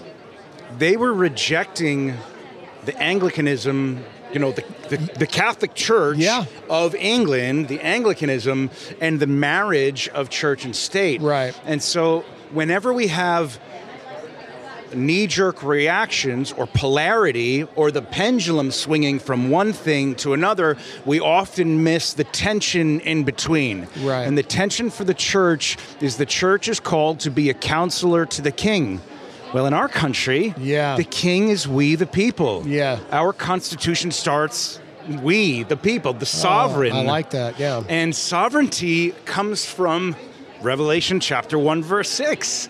they 0.78 0.97
were 0.99 1.12
rejecting 1.14 2.14
the 2.85 2.97
Anglicanism, 3.02 4.04
you 4.35 4.38
know, 4.38 4.52
the, 4.52 4.64
the, 4.90 4.97
the 5.18 5.26
Catholic 5.26 5.75
Church 5.75 6.18
Yeah. 6.18 6.44
of 6.68 6.94
England, 6.94 7.68
the 7.68 7.80
Anglicanism, 7.80 8.70
and 9.00 9.18
the 9.18 9.26
marriage 9.26 10.09
of 10.11 10.28
church 10.28 10.66
and 10.66 10.76
state. 10.76 11.23
Right. 11.23 11.59
And 11.64 11.82
so 11.82 12.25
whenever 12.52 12.92
we 12.92 13.09
have 13.09 13.59
knee 14.95 15.26
jerk 15.26 15.62
reactions 15.62 16.52
or 16.52 16.66
polarity 16.66 17.62
or 17.76 17.90
the 17.90 18.02
pendulum 18.02 18.71
swinging 18.73 19.19
from 19.19 19.50
one 19.50 19.73
thing 19.73 20.14
to 20.16 20.33
another, 20.33 20.76
we 21.04 21.21
often 21.21 21.85
miss 21.85 22.12
the 22.12 22.25
tension 22.25 23.00
in 23.00 23.23
between. 23.25 23.87
Right. 24.00 24.23
And 24.23 24.37
the 24.37 24.42
tension 24.42 24.90
for 24.90 25.04
the 25.04 25.14
church 25.14 25.76
is 26.00 26.16
the 26.16 26.26
church 26.26 26.69
is 26.69 26.80
called 26.80 27.21
to 27.21 27.30
be 27.30 27.50
a 27.50 27.54
counselor 27.54 28.26
to 28.26 28.42
the 28.42 28.50
king. 28.50 29.00
Well, 29.54 29.66
in 29.66 29.75
our 29.75 29.88
country, 29.88 30.54
Yeah. 30.59 30.97
the 30.97 31.04
king 31.04 31.49
is 31.49 31.66
we 31.66 31.95
the 31.97 32.07
people. 32.07 32.64
Yeah. 32.66 32.99
Our 33.12 33.33
constitution 33.33 34.11
starts 34.11 34.80
we 35.23 35.64
the 35.64 35.76
people, 35.76 36.12
the 36.12 36.26
sovereign. 36.26 36.92
Oh, 36.92 37.00
I 37.00 37.02
like 37.04 37.30
that. 37.30 37.59
Yeah. 37.59 37.83
And 37.88 38.14
sovereignty 38.14 39.12
comes 39.25 39.64
from 39.64 40.14
Revelation 40.62 41.21
chapter 41.21 41.59
1, 41.59 41.83
verse 41.83 42.09
6 42.11 42.69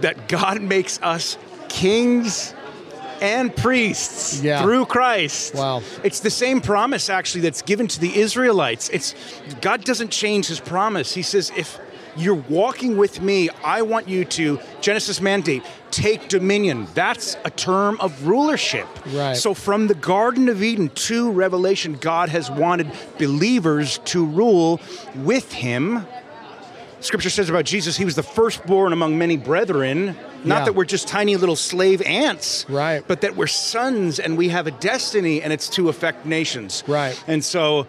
that 0.00 0.28
God 0.28 0.60
makes 0.60 1.00
us 1.02 1.38
kings 1.68 2.54
and 3.20 3.54
priests 3.56 4.40
Yeah. 4.42 4.62
through 4.62 4.86
Christ. 4.86 5.54
Wow. 5.54 5.82
It's 6.04 6.20
the 6.20 6.30
same 6.30 6.60
promise 6.60 7.10
actually 7.10 7.40
that's 7.40 7.62
given 7.62 7.88
to 7.88 7.98
the 8.00 8.16
Israelites. 8.18 8.88
It's 8.90 9.14
God 9.60 9.84
doesn't 9.84 10.10
change 10.10 10.46
his 10.46 10.60
promise. 10.60 11.14
He 11.14 11.22
says 11.22 11.50
if 11.56 11.78
you're 12.16 12.44
walking 12.48 12.96
with 12.96 13.20
me, 13.22 13.48
I 13.64 13.82
want 13.82 14.08
you 14.08 14.24
to 14.24 14.60
Genesis 14.80 15.20
mandate 15.20 15.62
take 15.90 16.28
dominion. 16.28 16.86
That's 16.94 17.36
a 17.44 17.50
term 17.50 17.96
of 18.00 18.26
rulership. 18.26 18.86
Right. 19.12 19.36
So 19.36 19.54
from 19.54 19.86
the 19.88 19.94
Garden 19.94 20.48
of 20.48 20.62
Eden 20.62 20.90
to 20.90 21.30
Revelation, 21.30 21.94
God 21.94 22.28
has 22.28 22.50
wanted 22.50 22.90
believers 23.18 23.98
to 24.06 24.24
rule 24.24 24.80
with 25.16 25.52
him. 25.52 26.06
Scripture 27.00 27.30
says 27.30 27.48
about 27.48 27.64
Jesus, 27.64 27.96
he 27.96 28.04
was 28.04 28.16
the 28.16 28.22
firstborn 28.24 28.92
among 28.92 29.16
many 29.18 29.36
brethren. 29.36 30.16
Not 30.44 30.58
Yeah. 30.60 30.64
that 30.66 30.74
we're 30.74 30.84
just 30.84 31.08
tiny 31.08 31.34
little 31.36 31.56
slave 31.56 32.00
ants, 32.02 32.64
Right. 32.68 33.02
But 33.06 33.22
that 33.22 33.36
we're 33.36 33.48
sons 33.48 34.20
and 34.20 34.38
we 34.38 34.50
have 34.50 34.68
a 34.68 34.70
destiny, 34.70 35.42
and 35.42 35.52
it's 35.52 35.68
to 35.70 35.88
affect 35.88 36.26
nations, 36.26 36.84
Right. 36.86 37.20
And 37.26 37.44
so, 37.44 37.86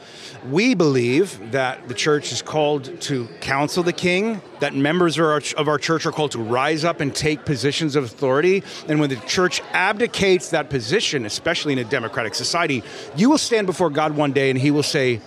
we 0.49 0.73
believe 0.73 1.51
that 1.51 1.87
the 1.87 1.93
church 1.93 2.31
is 2.31 2.41
called 2.41 3.01
to 3.01 3.27
counsel 3.41 3.83
the 3.83 3.93
king. 3.93 4.41
That 4.61 4.75
members 4.75 5.17
of 5.17 5.25
our, 5.25 5.41
of 5.57 5.67
our 5.67 5.77
church 5.77 6.05
are 6.05 6.11
called 6.11 6.31
to 6.31 6.39
rise 6.39 6.83
up 6.83 7.01
and 7.01 7.13
take 7.13 7.45
positions 7.45 7.95
of 7.95 8.03
authority. 8.03 8.63
And 8.87 8.99
when 8.99 9.09
the 9.09 9.15
church 9.27 9.61
abdicates 9.73 10.49
that 10.49 10.69
position, 10.69 11.25
especially 11.25 11.73
in 11.73 11.79
a 11.79 11.83
democratic 11.83 12.33
society, 12.35 12.83
you 13.15 13.29
will 13.29 13.37
stand 13.37 13.67
before 13.67 13.89
God 13.89 14.15
one 14.15 14.33
day, 14.33 14.49
and 14.49 14.57
He 14.59 14.71
will 14.71 14.83
say, 14.83 15.21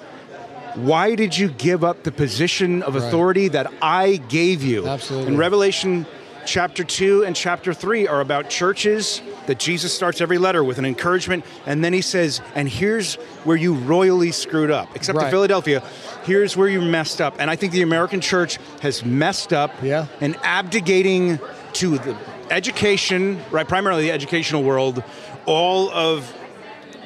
why 0.76 1.14
did 1.14 1.36
you 1.36 1.48
give 1.48 1.84
up 1.84 2.02
the 2.02 2.12
position 2.12 2.82
of 2.82 2.96
authority 2.96 3.48
that 3.48 3.72
I 3.80 4.16
gave 4.28 4.62
you? 4.62 4.86
Absolutely. 4.86 5.28
And 5.28 5.38
Revelation 5.38 6.06
chapter 6.44 6.82
2 6.82 7.24
and 7.24 7.36
chapter 7.36 7.72
3 7.72 8.08
are 8.08 8.20
about 8.20 8.50
churches 8.50 9.22
that 9.46 9.60
Jesus 9.60 9.94
starts 9.94 10.20
every 10.20 10.38
letter 10.38 10.64
with 10.64 10.78
an 10.78 10.84
encouragement 10.84 11.44
and 11.66 11.84
then 11.84 11.92
he 11.92 12.00
says, 12.00 12.40
"And 12.56 12.68
here's 12.68 13.14
where 13.44 13.56
you 13.56 13.74
royally 13.74 14.32
screwed 14.32 14.70
up." 14.70 14.88
Except 14.96 15.16
Right. 15.16 15.26
to 15.26 15.30
Philadelphia, 15.30 15.82
here's 16.24 16.56
where 16.56 16.68
you 16.68 16.80
messed 16.80 17.20
up. 17.20 17.36
And 17.38 17.48
I 17.48 17.54
think 17.56 17.72
the 17.72 17.82
American 17.82 18.20
church 18.20 18.58
has 18.80 19.04
messed 19.04 19.52
up 19.52 19.72
Yeah. 19.82 20.06
and 20.20 20.36
abdicating 20.42 21.38
to 21.74 21.98
the 21.98 22.16
education, 22.50 23.40
right, 23.50 23.66
primarily 23.66 24.02
the 24.02 24.12
educational 24.12 24.62
world, 24.62 25.02
all 25.46 25.90
of 25.90 26.32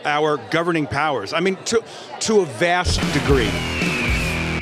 our 0.07 0.39
governing 0.51 0.87
powers. 0.87 1.33
I 1.33 1.41
mean, 1.41 1.57
to 1.67 1.83
to 2.21 2.41
a 2.41 2.47
vast 2.47 3.01
degree. 3.13 3.76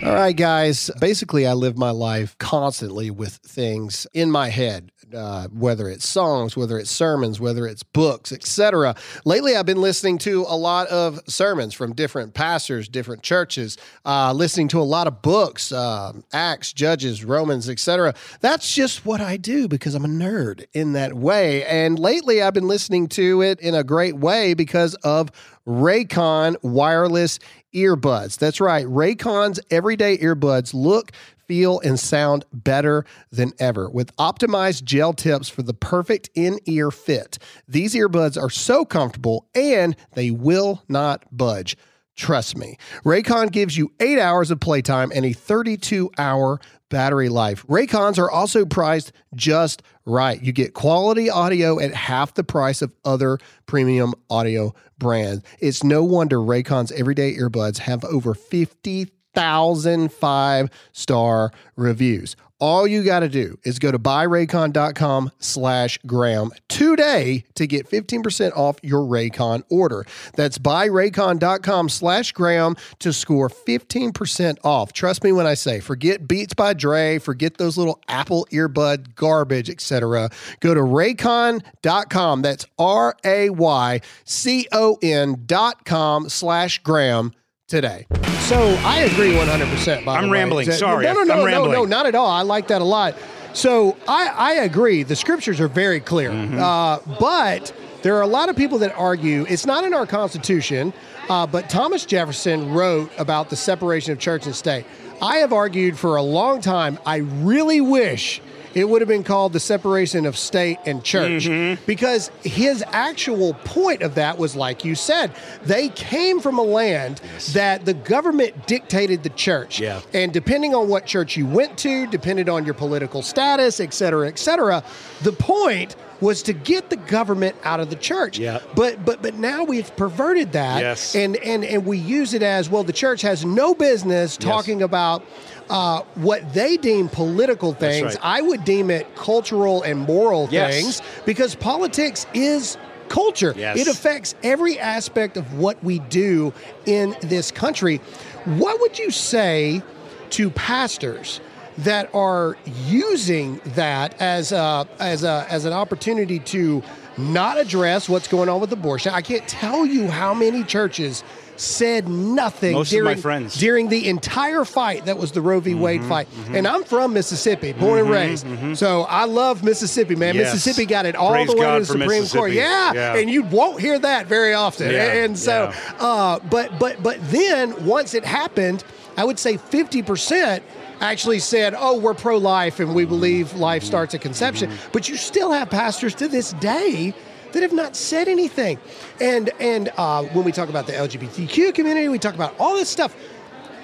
All 0.05 0.13
right, 0.13 0.37
guys. 0.37 0.91
Basically, 1.01 1.47
I 1.47 1.55
live 1.55 1.79
my 1.79 1.89
life 1.89 2.37
constantly 2.37 3.11
with 3.11 3.37
things 3.37 4.07
in 4.13 4.31
my 4.31 4.51
head, 4.51 4.93
uh, 5.17 5.49
whether 5.49 5.89
it's 5.89 6.07
songs, 6.07 6.59
whether 6.59 6.79
it's 6.79 6.91
sermons, 6.91 7.41
whether 7.41 7.67
it's 7.67 7.83
books, 7.83 8.31
etc. 8.31 8.97
Lately, 9.25 9.57
I've 9.57 9.65
been 9.65 9.81
listening 9.81 10.19
to 10.19 10.45
a 10.47 10.57
lot 10.59 10.89
of 10.89 11.21
sermons 11.27 11.73
from 11.73 11.95
different 11.95 12.35
pastors, 12.35 12.87
different 12.87 13.23
churches, 13.23 13.79
uh, 14.05 14.35
listening 14.35 14.69
to 14.69 14.79
a 14.79 14.85
lot 14.85 15.07
of 15.07 15.23
books, 15.23 15.73
um 15.73 16.23
Acts, 16.35 16.75
Judges, 16.75 17.25
Romans, 17.25 17.71
etc. 17.71 18.13
That's 18.43 18.75
just 18.75 19.07
what 19.07 19.23
I 19.23 19.39
do 19.39 19.69
because 19.69 19.95
I'm 19.95 20.05
a 20.05 20.09
nerd 20.09 20.67
in 20.75 20.93
that 20.93 21.15
way. 21.15 21.65
And 21.65 21.99
lately, 21.99 22.43
I've 22.43 22.53
been 22.53 22.69
listening 22.69 23.09
to 23.09 23.41
it 23.41 23.59
in 23.59 23.75
a 23.75 23.83
great 23.83 24.17
way 24.17 24.53
because 24.53 24.97
of 24.97 25.31
Raycon 25.67 26.57
wireless 26.63 27.39
earbuds. 27.75 28.39
That's 28.39 28.61
right. 28.61 28.87
Raycon's 28.87 29.61
everyday 29.71 30.19
earbuds 30.19 30.73
look, 30.75 31.13
feel, 31.47 31.81
and 31.81 31.99
sound 31.99 32.45
better 32.53 33.05
than 33.31 33.53
ever 33.59 33.91
with 33.91 34.15
optimized 34.17 34.85
gel 34.85 35.13
tips 35.13 35.49
for 35.49 35.63
the 35.63 35.75
perfect 35.75 36.31
in 36.35 36.59
ear 36.67 36.91
fit. 36.91 37.39
These 37.69 37.95
earbuds 37.95 38.41
are 38.41 38.51
so 38.51 38.85
comfortable 38.85 39.47
and 39.55 39.97
they 40.15 40.31
will 40.31 40.83
not 40.89 41.25
budge. 41.31 41.77
Trust 42.17 42.57
me. 42.57 42.79
Raycon 43.05 43.51
gives 43.51 43.77
you 43.77 43.93
eight 43.99 44.21
hours 44.21 44.51
of 44.53 44.61
playtime 44.61 45.11
and 45.13 45.25
a 45.25 45.33
32 45.33 46.11
hour 46.17 46.61
battery 46.95 47.29
life. 47.29 47.67
Raycons 47.67 48.21
are 48.21 48.31
also 48.31 48.65
priced 48.65 49.11
just 49.35 49.83
right. 50.07 50.41
You 50.41 50.53
get 50.53 50.75
quality 50.75 51.29
audio 51.29 51.81
at 51.81 51.93
half 51.93 52.35
the 52.35 52.45
price 52.45 52.83
of 52.83 52.95
other 53.05 53.41
premium 53.67 54.15
audio 54.31 54.73
brands. 54.97 55.43
It's 55.59 55.83
no 55.83 56.05
wonder 56.05 56.39
Raycon's 56.39 56.93
everyday 56.93 57.35
earbuds 57.35 57.79
have 57.79 58.05
over 58.05 58.33
50 58.33 59.07
thousand 59.35 60.13
five 60.13 60.71
star 60.93 61.51
reviews. 61.77 62.37
All 62.61 62.87
you 62.87 63.03
got 63.03 63.21
to 63.21 63.29
do 63.29 63.59
is 63.65 63.79
go 63.79 63.91
to 63.91 63.99
buyraycon.com 63.99 65.33
slash 65.39 65.99
Graham 66.07 66.51
today 66.69 67.45
to 67.57 67.67
get 67.67 67.91
15% 67.91 68.57
off 68.57 68.79
your 68.83 69.03
Raycon 69.03 69.65
order. 69.69 70.07
That's 70.35 70.57
buyraycon.com 70.57 71.89
slash 71.89 72.33
Graham 72.33 72.77
to 73.01 73.13
score 73.13 73.49
15% 73.49 74.59
off. 74.65 74.93
Trust 74.93 75.25
me 75.25 75.33
when 75.33 75.47
I 75.47 75.55
say 75.55 75.81
forget 75.81 76.27
Beats 76.27 76.55
by 76.55 76.75
Dre, 76.75 77.19
forget 77.19 77.59
those 77.59 77.77
little 77.77 78.01
Apple 78.09 78.47
earbud 78.53 79.15
garbage, 79.15 79.69
etc. 79.69 80.31
Go 80.61 80.75
to 80.75 80.81
raycon.com. 80.81 82.43
That's 82.43 82.67
R 82.79 83.15
A 83.25 83.51
Y 83.51 84.01
C 84.25 84.69
O 84.73 84.97
N 85.03 85.43
dot 85.45 85.85
com 85.85 86.29
slash 86.29 86.79
Graham 86.83 87.33
today. 87.69 88.07
So 88.45 88.59
I 88.85 89.01
agree 89.11 89.33
100%. 89.33 90.05
By 90.05 90.17
I'm 90.19 90.25
way. 90.25 90.39
rambling. 90.39 90.67
That- 90.67 90.79
Sorry, 90.79 91.05
No, 91.05 91.15
no, 91.15 91.21
I'm 91.23 91.29
no, 91.29 91.35
no, 91.37 91.45
rambling. 91.47 91.73
no, 91.73 91.85
not 91.87 92.05
at 92.07 92.15
all. 92.15 92.29
I 92.31 92.43
like 92.43 92.69
that 92.69 92.83
a 92.83 92.85
lot. 92.85 93.15
So 93.55 93.97
I, 94.07 94.29
I 94.29 94.53
agree. 94.65 95.03
The 95.03 95.17
scriptures 95.17 95.61
are 95.61 95.69
very 95.69 95.99
clear. 96.01 96.31
Mm-hmm. 96.31 96.59
Uh, 96.61 96.99
but 97.19 97.73
there 98.03 98.17
are 98.17 98.23
a 98.23 98.27
lot 98.27 98.51
of 98.51 98.57
people 98.57 98.79
that 98.79 98.95
argue 98.97 99.47
it's 99.49 99.65
not 99.65 99.85
in 99.85 99.95
our 99.95 100.07
Constitution, 100.07 100.93
uh, 101.31 101.47
but 101.47 101.71
Thomas 101.71 102.05
Jefferson 102.05 102.73
wrote 102.75 103.11
about 103.17 103.49
the 103.49 103.57
separation 103.57 104.13
of 104.13 104.19
church 104.19 104.45
and 104.45 104.55
state. 104.55 104.85
I 105.23 105.37
have 105.39 105.53
argued 105.55 105.99
for 105.99 106.17
a 106.17 106.23
long 106.23 106.61
time. 106.61 106.99
I 107.07 107.17
really 107.19 107.81
wish 107.81 108.43
it 108.75 108.89
would 108.89 109.01
have 109.01 109.09
been 109.09 109.25
called 109.25 109.53
the 109.53 109.61
separation 109.61 110.27
of 110.27 110.37
state 110.37 110.79
and 110.87 111.03
church 111.05 111.45
Mm-hmm. 111.47 111.83
because 111.87 112.31
his 112.43 112.83
actual 112.89 113.55
point 113.65 114.03
of 114.03 114.15
that 114.17 114.39
was 114.39 114.55
like 114.57 114.85
you 114.85 114.95
said 114.95 115.31
they 115.63 115.89
came 115.91 116.41
from 116.41 116.59
a 116.59 116.63
land 116.63 117.21
that 117.53 117.85
the 117.85 117.95
government 117.95 118.67
dictated 118.67 119.23
the 119.23 119.31
church 119.31 119.81
Yeah. 119.81 120.01
and 120.13 120.33
depending 120.33 120.75
on 120.75 120.89
what 120.89 121.07
church 121.07 121.37
you 121.37 121.47
went 121.47 121.79
to 121.79 122.07
depended 122.09 122.49
on 122.49 122.65
your 122.65 122.75
political 122.75 123.23
status 123.23 123.81
et 123.81 123.95
cetera 123.95 124.29
et 124.29 124.39
cetera 124.39 124.83
the 125.23 125.33
point 125.33 125.97
was 126.25 126.43
to 126.43 126.53
get 126.53 126.89
the 126.91 126.97
government 126.97 127.55
out 127.65 127.81
of 127.81 127.91
the 127.91 127.97
church 127.97 128.39
Yeah. 128.39 128.61
but 128.75 129.05
but 129.05 129.21
but 129.23 129.35
now 129.35 129.65
we've 129.65 129.95
perverted 129.97 130.53
that 130.53 130.81
Yes. 130.81 131.15
and 131.15 131.37
and 131.37 131.65
and 131.65 131.85
we 131.85 131.99
use 131.99 132.33
it 132.35 132.43
as 132.43 132.71
well 132.71 132.83
the 132.83 132.93
church 133.05 133.23
has 133.23 133.45
no 133.45 133.75
business 133.75 134.37
talking 134.37 134.83
about 134.83 135.23
uh, 135.71 136.01
what 136.17 136.41
they 136.55 136.77
deem 136.77 137.09
political 137.09 137.73
things 137.75 138.05
right. 138.15 138.19
I 138.23 138.41
would 138.43 138.65
deem 138.65 138.91
it 138.91 139.15
cultural 139.17 139.83
and 139.83 140.01
moral 140.01 140.49
Yes. 140.51 140.75
things 140.75 141.03
because 141.25 141.55
politics 141.55 142.27
is 142.35 142.77
culture. 143.09 143.53
Yes. 143.57 143.79
It 143.79 143.87
affects 143.87 144.35
every 144.43 144.79
aspect 144.79 145.37
of 145.37 145.59
what 145.59 145.83
we 145.85 145.99
do 145.99 146.53
in 146.87 147.15
this 147.21 147.51
country. 147.51 147.99
What 148.47 148.81
would 148.81 148.99
you 148.99 149.11
say 149.11 149.83
to 150.31 150.51
pastors 150.51 151.41
that 151.79 152.15
are 152.15 152.57
using 152.87 153.61
that 153.75 154.21
as 154.21 154.53
a, 154.53 154.87
as 154.99 155.25
a, 155.25 155.47
as 155.49 155.65
an 155.65 155.73
opportunity 155.73 156.39
to 156.39 156.83
not 157.17 157.59
address 157.59 158.09
what's 158.09 158.29
going 158.29 158.49
on 158.49 158.61
with 158.61 158.73
abortion? 158.73 159.13
I 159.15 159.23
can't 159.23 159.47
tell 159.49 159.85
you 159.87 160.09
how 160.09 160.35
many 160.35 160.65
churches 160.65 161.23
said 161.57 162.09
nothing 162.09 162.73
Most 162.73 162.91
during, 162.91 163.17
friends. 163.17 163.55
during 163.57 163.89
the 163.89 164.09
entire 164.09 164.65
fight 164.65 165.05
that 165.05 165.17
was 165.19 165.31
the 165.31 165.41
Roe 165.41 165.61
v. 165.61 165.75
Wade 165.75 166.01
Mm-hmm, 166.01 166.09
fight. 166.09 166.29
And 166.49 166.67
I'm 166.67 166.83
from 166.83 167.13
Mississippi, 167.13 167.73
born 167.73 168.01
and 168.01 168.11
raised. 168.11 168.45
So 168.77 169.03
I 169.03 169.27
love 169.27 169.63
Mississippi, 169.63 170.17
man. 170.17 170.35
Yes. 170.35 170.53
Mississippi 170.53 170.85
got 170.85 171.07
it 171.07 171.15
all 171.15 171.31
Praise 171.31 171.47
the 171.47 171.55
way 171.55 171.61
God 171.61 171.75
to 171.75 171.81
the 171.81 171.87
Supreme 171.87 172.27
Court. 172.27 172.51
Yeah. 172.53 172.93
Yeah. 172.93 173.17
And 173.17 173.31
you 173.31 173.45
won't 173.45 173.81
hear 173.81 173.97
that 174.01 174.27
very 174.27 174.53
often. 174.53 174.91
Yeah, 174.91 175.13
And 175.25 175.39
so 175.39 175.71
yeah. 175.73 175.93
uh, 176.01 176.39
but 176.51 176.77
but 176.81 177.01
but 177.05 177.19
then 177.31 177.87
once 177.87 178.15
it 178.15 178.25
happened, 178.25 178.83
I 179.17 179.23
would 179.25 179.39
say 179.39 179.57
50% 179.57 180.61
actually 181.01 181.39
said, 181.39 181.75
"Oh, 181.77 181.99
we're 181.99 182.15
pro-life 182.15 182.81
and 182.81 182.95
we 182.95 183.05
believe 183.05 183.55
life 183.55 183.83
starts 183.83 184.15
at 184.15 184.21
conception." 184.21 184.71
But 184.93 185.09
you 185.09 185.17
still 185.17 185.53
have 185.53 185.71
pastors 185.71 186.15
to 186.17 186.29
this 186.29 186.53
day 186.55 187.15
that 187.53 187.63
have 187.63 187.73
not 187.73 187.97
said 187.97 188.29
anything. 188.29 188.79
And 189.21 189.51
and 189.61 189.91
uh, 189.97 190.25
when 190.25 190.45
we 190.45 190.53
talk 190.53 190.69
about 190.69 190.87
the 190.87 190.93
LGBTQ 190.93 191.75
community, 191.75 192.09
we 192.09 192.19
talk 192.19 192.35
about 192.35 192.55
all 192.59 192.75
this 192.75 192.89
stuff. 192.89 193.17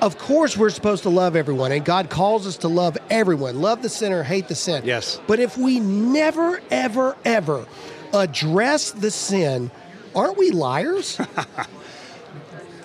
Of 0.00 0.17
course, 0.17 0.57
we're 0.57 0.71
supposed 0.71 1.02
to 1.02 1.11
love 1.11 1.37
everyone, 1.37 1.73
and 1.73 1.85
God 1.85 2.09
calls 2.09 2.47
us 2.47 2.57
to 2.59 2.69
love 2.69 2.97
everyone. 3.11 3.61
Love 3.61 3.83
the 3.83 3.90
sinner, 3.90 4.23
hate 4.23 4.49
the 4.49 4.55
sin. 4.55 4.83
Yes. 4.85 5.21
But 5.26 5.40
if 5.40 5.59
we 5.59 5.79
never, 5.79 6.62
ever, 6.71 7.17
ever 7.25 7.67
address 8.14 8.93
the 8.93 9.11
sin, 9.11 9.71
aren't 10.14 10.38
we 10.38 10.50
liars? 10.52 11.21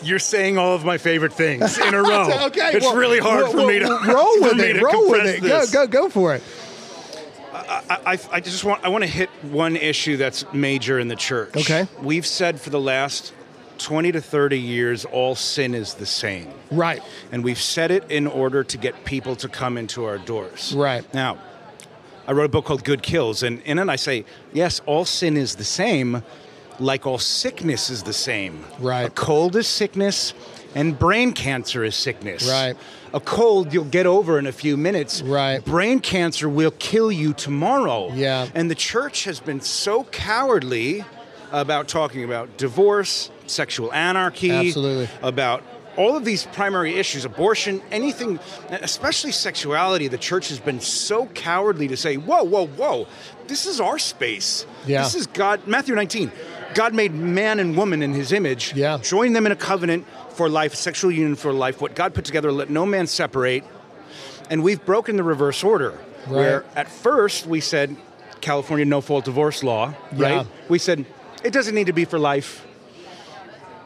You're 0.05 0.19
saying 0.19 0.57
all 0.57 0.75
of 0.75 0.85
my 0.85 0.97
favorite 0.97 1.33
things 1.33 1.77
in 1.79 1.93
a 1.93 2.01
row. 2.01 2.29
okay, 2.47 2.71
it's 2.73 2.85
well, 2.85 2.95
really 2.95 3.19
hard 3.19 3.43
well, 3.43 3.51
for 3.51 3.67
me 3.67 3.79
to 3.79 3.85
roll 4.13 4.41
with 4.41 4.59
it. 4.59 4.81
Roll 4.81 5.09
with 5.09 5.25
it. 5.25 5.41
this. 5.41 5.71
Go, 5.71 5.87
go, 5.87 6.03
go 6.03 6.09
for 6.09 6.35
it. 6.35 6.43
I, 7.53 7.97
I, 8.05 8.19
I 8.33 8.39
just 8.41 8.63
want 8.63 8.83
I 8.83 8.89
want 8.89 9.03
to 9.03 9.09
hit 9.09 9.29
one 9.43 9.75
issue 9.75 10.17
that's 10.17 10.45
major 10.53 10.99
in 10.99 11.07
the 11.07 11.15
church. 11.15 11.55
Okay. 11.55 11.87
We've 12.01 12.25
said 12.25 12.59
for 12.59 12.69
the 12.69 12.79
last 12.79 13.33
20 13.77 14.11
to 14.13 14.21
30 14.21 14.59
years 14.59 15.05
all 15.05 15.35
sin 15.35 15.73
is 15.73 15.95
the 15.95 16.05
same. 16.05 16.51
Right. 16.71 17.01
And 17.31 17.43
we've 17.43 17.61
said 17.61 17.91
it 17.91 18.09
in 18.11 18.27
order 18.27 18.63
to 18.63 18.77
get 18.77 19.05
people 19.05 19.35
to 19.37 19.47
come 19.47 19.77
into 19.77 20.05
our 20.05 20.17
doors. 20.17 20.73
Right. 20.75 21.11
Now, 21.13 21.37
I 22.27 22.31
wrote 22.31 22.45
a 22.45 22.49
book 22.49 22.65
called 22.65 22.83
Good 22.83 23.03
Kills, 23.03 23.43
and 23.43 23.61
in 23.61 23.77
it 23.77 23.89
I 23.89 23.95
say, 23.97 24.25
yes, 24.51 24.81
all 24.85 25.05
sin 25.05 25.37
is 25.37 25.55
the 25.55 25.63
same, 25.63 26.23
like 26.79 27.05
all 27.05 27.17
sickness 27.17 27.89
is 27.89 28.03
the 28.03 28.13
same. 28.13 28.63
Right. 28.79 29.07
A 29.07 29.09
cold 29.09 29.55
is 29.55 29.67
sickness, 29.67 30.33
and 30.73 30.97
brain 30.97 31.33
cancer 31.33 31.83
is 31.83 31.95
sickness. 31.95 32.49
Right. 32.49 32.75
A 33.13 33.19
cold 33.19 33.73
you'll 33.73 33.85
get 33.85 34.05
over 34.05 34.37
in 34.39 34.45
a 34.45 34.51
few 34.51 34.75
minutes. 34.75 35.21
Right. 35.21 35.63
Brain 35.63 35.99
cancer 35.99 36.49
will 36.49 36.71
kill 36.71 37.11
you 37.11 37.33
tomorrow. 37.33 38.11
Yeah. 38.13 38.49
And 38.53 38.69
the 38.69 38.75
church 38.75 39.23
has 39.23 39.39
been 39.39 39.61
so 39.61 40.03
cowardly 40.05 41.05
about 41.51 41.87
talking 41.87 42.23
about 42.25 42.57
divorce, 42.57 43.31
sexual 43.47 43.93
anarchy, 43.93 44.51
Absolutely. 44.51 45.07
about 45.21 45.63
all 45.97 46.17
of 46.17 46.25
these 46.25 46.45
primary 46.47 46.95
issues 46.95 47.23
abortion, 47.23 47.81
anything, 47.91 48.39
especially 48.69 49.31
sexuality. 49.31 50.09
The 50.09 50.17
church 50.17 50.49
has 50.49 50.59
been 50.59 50.81
so 50.81 51.27
cowardly 51.27 51.87
to 51.87 51.95
say, 51.95 52.17
whoa, 52.17 52.43
whoa, 52.43 52.67
whoa, 52.67 53.07
this 53.47 53.65
is 53.65 53.79
our 53.79 53.97
space. 53.99 54.65
Yeah. 54.85 55.03
This 55.03 55.15
is 55.15 55.27
God. 55.27 55.67
Matthew 55.67 55.95
19. 55.95 56.31
God 56.75 56.93
made 56.93 57.13
man 57.13 57.59
and 57.59 57.75
woman 57.75 58.01
in 58.03 58.13
his 58.13 58.31
image, 58.31 58.73
Yeah. 58.75 58.99
joined 59.01 59.35
them 59.35 59.45
in 59.45 59.51
a 59.51 59.55
covenant 59.55 60.05
for 60.35 60.47
life, 60.49 60.75
sexual 60.75 61.11
union 61.11 61.35
for 61.35 61.51
life. 61.51 61.81
What 61.81 61.95
God 61.95 62.13
put 62.13 62.25
together, 62.25 62.51
let 62.51 62.69
no 62.69 62.85
man 62.85 63.07
separate. 63.07 63.63
And 64.49 64.61
we've 64.61 64.83
broken 64.85 65.15
the 65.17 65.23
reverse 65.23 65.63
order, 65.63 65.91
where 66.27 66.63
at 66.75 66.91
first 66.91 67.47
we 67.47 67.61
said 67.61 67.95
California 68.41 68.85
no 68.85 69.01
fault 69.01 69.25
divorce 69.25 69.63
law, 69.63 69.93
Yeah. 70.15 70.37
right? 70.37 70.47
We 70.69 70.77
said 70.77 71.05
it 71.43 71.51
doesn't 71.53 71.73
need 71.73 71.87
to 71.87 71.93
be 71.93 72.05
for 72.05 72.19
life. 72.19 72.61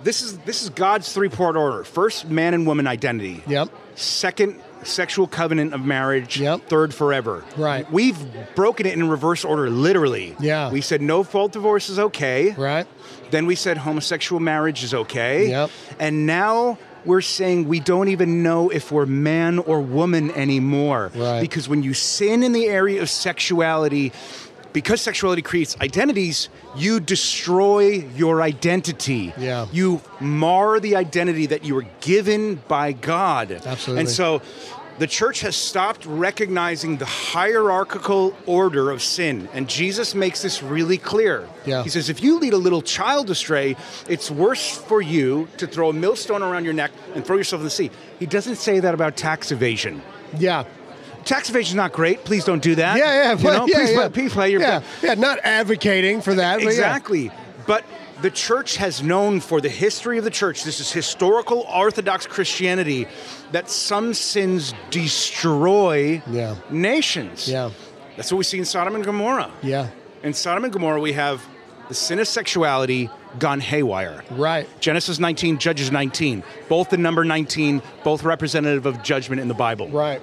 This 0.04 0.21
is 0.21 0.38
this 0.39 0.63
is 0.63 0.69
God's 0.69 1.12
three 1.13 1.30
part 1.30 1.56
order. 1.56 1.84
First, 1.84 2.28
man 2.30 2.54
and 2.54 2.65
woman 2.65 2.88
identity. 2.88 3.43
Yep. 3.47 3.69
Second, 3.95 4.56
sexual 4.83 5.27
covenant 5.27 5.73
of 5.73 5.85
marriage. 5.85 6.39
Yep. 6.39 6.67
Third, 6.69 6.93
forever. 6.93 7.43
Right. 7.57 7.89
We've 7.91 8.17
broken 8.55 8.85
it 8.85 8.93
in 8.93 9.09
reverse 9.09 9.43
order, 9.45 9.69
literally. 9.69 10.35
Yeah. 10.39 10.71
We 10.71 10.81
said 10.81 11.01
no 11.01 11.23
fault 11.23 11.51
divorce 11.51 11.89
is 11.89 11.99
okay. 11.99 12.51
Right. 12.51 12.87
Then 13.31 13.45
we 13.45 13.55
said 13.55 13.77
homosexual 13.77 14.39
marriage 14.39 14.83
is 14.83 14.93
okay. 14.93 15.49
Yep. 15.49 15.71
And 15.99 16.25
now 16.25 16.77
we're 17.05 17.21
saying 17.21 17.67
we 17.67 17.79
don't 17.79 18.09
even 18.09 18.43
know 18.43 18.69
if 18.69 18.91
we're 18.91 19.05
man 19.05 19.59
or 19.59 19.81
woman 19.81 20.31
anymore. 20.31 21.11
Right. 21.15 21.41
Because 21.41 21.69
when 21.69 21.83
you 21.83 21.93
sin 21.93 22.43
in 22.43 22.51
the 22.51 22.67
area 22.67 23.01
of 23.01 23.09
sexuality, 23.09 24.11
because 24.73 25.01
sexuality 25.01 25.41
creates 25.41 25.75
identities, 25.82 26.49
you 26.75 26.99
destroy 26.99 28.05
your 28.15 28.41
identity. 28.41 29.34
Yeah. 29.38 29.67
You 29.71 30.01
mar 30.19 30.79
the 30.79 30.95
identity 30.95 31.47
that 31.47 31.63
you 31.65 31.75
were 31.75 31.88
given 32.01 32.55
by 32.67 32.91
God. 32.91 33.51
Absolutely. 33.51 34.01
And 34.01 34.10
so 34.10 34.41
the 34.99 35.08
church 35.08 35.41
has 35.41 35.55
stopped 35.55 36.05
recognizing 36.05 36.97
the 36.97 37.05
hierarchical 37.05 38.36
order 38.45 38.91
of 38.91 39.01
sin. 39.01 39.47
And 39.53 39.69
Jesus 39.69 40.13
makes 40.13 40.41
this 40.41 40.62
really 40.62 40.97
clear. 40.97 41.47
Yeah. 41.65 41.84
He 41.84 41.89
says, 41.89 42.10
if 42.10 42.21
you 42.21 42.38
lead 42.38 42.53
a 42.53 42.58
little 42.58 42.82
child 42.82 43.29
astray, 43.29 43.77
it's 44.10 44.29
worse 44.29 44.77
for 44.77 45.01
you 45.01 45.47
to 45.58 45.67
throw 45.67 45.89
a 45.89 45.93
millstone 45.93 46.43
around 46.43 46.65
your 46.65 46.73
neck 46.73 46.91
and 47.15 47.25
throw 47.25 47.38
yourself 47.38 47.62
in 47.62 47.63
the 47.63 47.71
sea. 47.71 47.91
He 48.19 48.25
doesn't 48.25 48.58
say 48.58 48.82
that 48.82 48.93
about 48.93 49.15
tax 49.15 49.51
evasion. 49.51 50.01
Yeah. 50.38 50.65
Tax 51.29 51.47
evasion 51.49 51.73
is 51.73 51.75
not 51.75 51.93
great. 51.93 52.25
Please 52.25 52.43
don't 52.43 52.61
do 52.61 52.73
that. 52.75 52.97
Yeah, 52.97 53.33
yeah, 53.33 53.37
You 53.37 53.43
know, 53.43 53.65
yeah, 53.67 53.75
please, 53.77 53.89
yeah. 53.91 53.95
Play, 53.97 54.09
please 54.09 54.33
play 54.33 54.51
your 54.51 54.61
yeah, 54.61 54.81
yeah, 55.03 55.13
not 55.13 55.37
advocating 55.43 56.21
for 56.21 56.33
that. 56.33 56.55
but 56.55 56.63
yeah. 56.63 56.69
Exactly. 56.69 57.31
But 57.67 57.85
the 58.23 58.31
church 58.31 58.77
has 58.77 59.03
known 59.03 59.39
for 59.39 59.61
the 59.61 59.69
history 59.69 60.17
of 60.17 60.23
the 60.23 60.31
church, 60.31 60.63
this 60.63 60.79
is 60.79 60.91
historical 60.91 61.59
Orthodox 61.71 62.25
Christianity, 62.25 63.07
that 63.51 63.69
some 63.69 64.15
sins 64.15 64.73
destroy 64.89 66.21
Yeah. 66.31 66.55
nations. 66.71 67.47
Yeah. 67.47 67.69
That's 68.17 68.31
what 68.31 68.39
we 68.39 68.43
see 68.43 68.57
in 68.57 68.65
Sodom 68.65 68.95
and 68.95 69.03
Gomorrah. 69.05 69.51
Yeah. 69.61 69.89
In 70.23 70.33
Sodom 70.33 70.63
and 70.63 70.73
Gomorrah, 70.73 70.99
we 70.99 71.13
have 71.13 71.41
the 71.89 71.93
sin 71.93 72.17
of 72.17 72.27
sexuality 72.27 73.09
gone 73.37 73.59
haywire. 73.59 74.23
Right. 74.31 74.67
Genesis 74.79 75.19
19, 75.19 75.59
Judges 75.59 75.91
19, 75.91 76.43
both 76.67 76.89
the 76.89 76.97
number 76.97 77.23
19, 77.23 77.83
both 78.03 78.23
representative 78.23 78.87
of 78.87 79.03
judgment 79.03 79.39
in 79.41 79.47
the 79.47 79.53
Bible. 79.53 79.87
Right. 79.89 80.21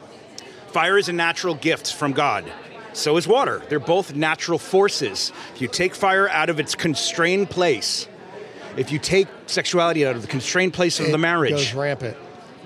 Fire 0.76 0.98
is 0.98 1.08
a 1.08 1.12
natural 1.14 1.54
gift 1.54 1.94
from 1.94 2.12
God. 2.12 2.44
So 2.92 3.16
is 3.16 3.26
water. 3.26 3.62
They're 3.70 3.80
both 3.80 4.14
natural 4.14 4.58
forces. 4.58 5.32
If 5.54 5.62
you 5.62 5.68
take 5.68 5.94
fire 5.94 6.28
out 6.28 6.50
of 6.50 6.60
its 6.60 6.74
constrained 6.74 7.48
place, 7.48 8.06
if 8.76 8.92
you 8.92 8.98
take 8.98 9.26
sexuality 9.46 10.04
out 10.04 10.16
of 10.16 10.20
the 10.20 10.28
constrained 10.28 10.74
place 10.74 11.00
of 11.00 11.06
It 11.06 11.12
the 11.12 11.16
marriage, 11.16 11.52
goes 11.52 11.72
rampant. 11.72 12.14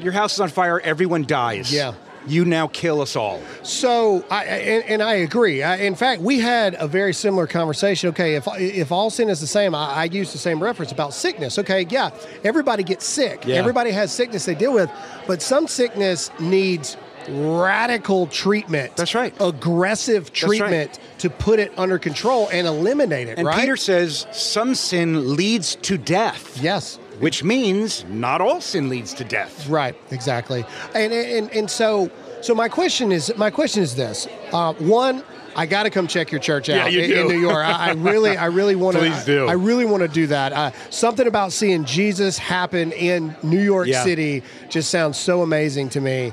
your 0.01 0.13
house 0.13 0.35
is 0.35 0.41
on 0.41 0.49
fire, 0.49 0.81
everyone 0.81 1.23
dies. 1.23 1.73
Yeah. 1.73 1.95
You 2.27 2.45
now 2.45 2.67
kill 2.67 3.01
us 3.01 3.15
all. 3.15 3.41
So, 3.63 4.25
I, 4.29 4.45
and, 4.45 4.85
and 4.87 5.03
I 5.05 5.15
agree. 5.15 5.63
I, 5.63 5.77
in 5.77 5.95
fact, 5.95 6.21
we 6.21 6.41
had 6.41 6.75
a 6.81 6.89
very 6.89 7.15
similar 7.15 7.47
conversation. 7.47 8.09
Okay, 8.09 8.35
if 8.35 8.49
if 8.59 8.91
all 8.91 9.11
sin 9.11 9.29
is 9.29 9.41
the 9.41 9.47
same, 9.47 9.73
I, 9.73 9.95
I 9.95 10.05
use 10.05 10.33
the 10.33 10.39
same 10.39 10.61
reference 10.61 10.91
about 10.91 11.15
sickness. 11.15 11.61
Okay, 11.61 11.87
yeah, 11.89 12.11
everybody 12.43 12.83
gets 12.83 13.07
sick. 13.07 13.47
Yeah. 13.47 13.55
Everybody 13.55 13.93
has 13.93 14.13
sickness 14.13 14.47
they 14.47 14.57
deal 14.57 14.75
with, 14.75 14.91
but 15.29 15.41
some 15.41 15.69
sickness 15.69 16.33
needs 16.41 16.97
radical 17.29 18.27
treatment. 18.27 18.97
That's 18.97 19.15
right. 19.15 19.35
Aggressive 19.41 20.25
right. 20.25 20.35
treatment 20.35 20.99
to 21.19 21.31
put 21.31 21.59
it 21.59 21.73
under 21.79 21.99
control 21.99 22.49
and 22.53 22.67
eliminate 22.67 23.29
it. 23.29 23.39
And 23.39 23.47
right? 23.47 23.59
Peter 23.59 23.77
says 23.77 24.27
some 24.33 24.75
sin 24.75 25.37
leads 25.37 25.77
to 25.77 25.99
death, 25.99 26.61
yes. 26.63 26.97
which 27.19 27.45
means 27.45 28.05
not 28.07 28.41
all 28.41 28.61
sin 28.61 28.89
leads 28.89 29.15
to 29.15 29.25
death. 29.25 29.69
Right, 29.69 29.97
exactly. 30.11 30.65
And 30.95 31.13
and 31.13 31.51
and 31.53 31.71
so 31.71 32.11
so 32.41 32.55
my 32.55 32.69
question 32.69 33.13
is 33.13 33.33
my 33.37 33.51
question 33.51 33.83
is 33.83 33.95
this. 33.95 34.27
Uh, 34.53 34.73
one, 34.75 35.23
I 35.57 35.67
got 35.67 35.85
to 35.85 35.91
come 35.91 36.07
check 36.07 36.31
your 36.31 36.41
church 36.41 36.69
out 36.69 36.91
Yeah, 36.93 37.05
you 37.07 37.15
in, 37.15 37.21
in 37.21 37.29
New 37.29 37.41
York. 37.41 37.65
I, 37.65 37.89
I 37.89 37.93
really, 37.93 38.37
I 38.37 38.47
really 38.47 38.77
want 38.77 38.97
to. 38.97 39.03
Please 39.03 39.25
do. 39.25 39.47
I, 39.47 39.53
really 39.53 39.85
want 39.85 40.03
to 40.03 40.09
do 40.09 40.27
that. 40.29 40.53
Uh, 40.53 40.71
something 40.91 41.27
about 41.27 41.53
seeing 41.53 41.85
Jesus 41.85 42.39
happen 42.39 42.93
in 42.93 43.37
New 43.43 43.61
York 43.61 43.89
Yeah. 43.89 44.05
City 44.05 44.43
just 44.69 44.91
sounds 44.91 45.19
so 45.19 45.43
amazing 45.43 45.91
to 45.91 46.01
me. 46.01 46.33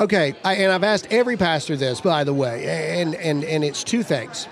Okay, 0.00 0.34
I, 0.44 0.54
and 0.54 0.72
I've 0.72 0.84
asked 0.84 1.08
every 1.10 1.36
pastor 1.36 1.76
this, 1.76 2.00
by 2.00 2.24
the 2.24 2.32
way, 2.32 3.00
and 3.00 3.14
and 3.16 3.44
and 3.44 3.62
it's 3.64 3.84
two 3.84 4.02
things. 4.02 4.48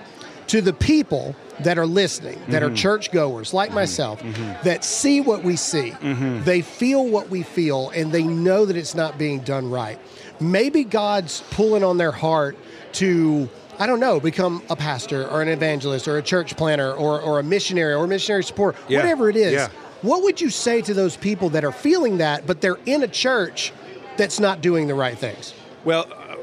To 0.47 0.61
the 0.61 0.73
people 0.73 1.35
that 1.59 1.77
are 1.77 1.85
listening, 1.85 2.39
that 2.49 2.63
Mm-hmm. 2.63 2.73
are 2.73 2.75
churchgoers 2.75 3.53
like 3.53 3.71
myself, 3.71 4.21
that 4.63 4.83
see 4.83 5.21
what 5.21 5.43
we 5.43 5.55
see, 5.55 5.91
Mm-hmm. 5.91 6.43
they 6.43 6.61
feel 6.61 7.05
what 7.05 7.29
we 7.29 7.43
feel, 7.43 7.89
and 7.91 8.11
they 8.11 8.23
know 8.23 8.65
that 8.65 8.75
it's 8.77 8.95
not 8.95 9.17
being 9.17 9.39
done 9.39 9.69
right. 9.69 9.99
Maybe 10.39 10.83
God's 10.83 11.41
pulling 11.51 11.83
on 11.83 11.97
their 11.97 12.11
heart 12.11 12.57
to, 12.93 13.47
I 13.77 13.85
don't 13.87 13.99
know, 13.99 14.19
become 14.19 14.63
a 14.69 14.75
pastor 14.75 15.27
or 15.27 15.41
an 15.43 15.49
evangelist 15.49 16.07
or 16.07 16.17
a 16.17 16.21
church 16.23 16.55
planter 16.57 16.93
or, 16.93 17.21
or 17.21 17.39
a 17.39 17.43
missionary 17.43 17.93
or 17.93 18.07
missionary 18.07 18.43
support, 18.43 18.75
Yeah. 18.87 18.99
whatever 18.99 19.29
it 19.29 19.35
is. 19.35 19.53
Yeah. 19.53 19.67
What 20.01 20.23
would 20.23 20.39
you 20.41 20.49
say 20.49 20.81
to 20.83 20.93
those 20.93 21.17
people 21.17 21.49
that 21.49 21.63
are 21.65 21.73
feeling 21.73 22.19
that, 22.19 22.47
but 22.47 22.61
they're 22.61 22.79
in 22.85 23.03
a 23.03 23.07
church 23.07 23.71
that's 24.19 24.39
not 24.39 24.61
doing 24.61 24.87
the 24.87 24.93
right 24.93 25.17
things? 25.17 25.55
Well, 25.83 26.05
uh, 26.11 26.35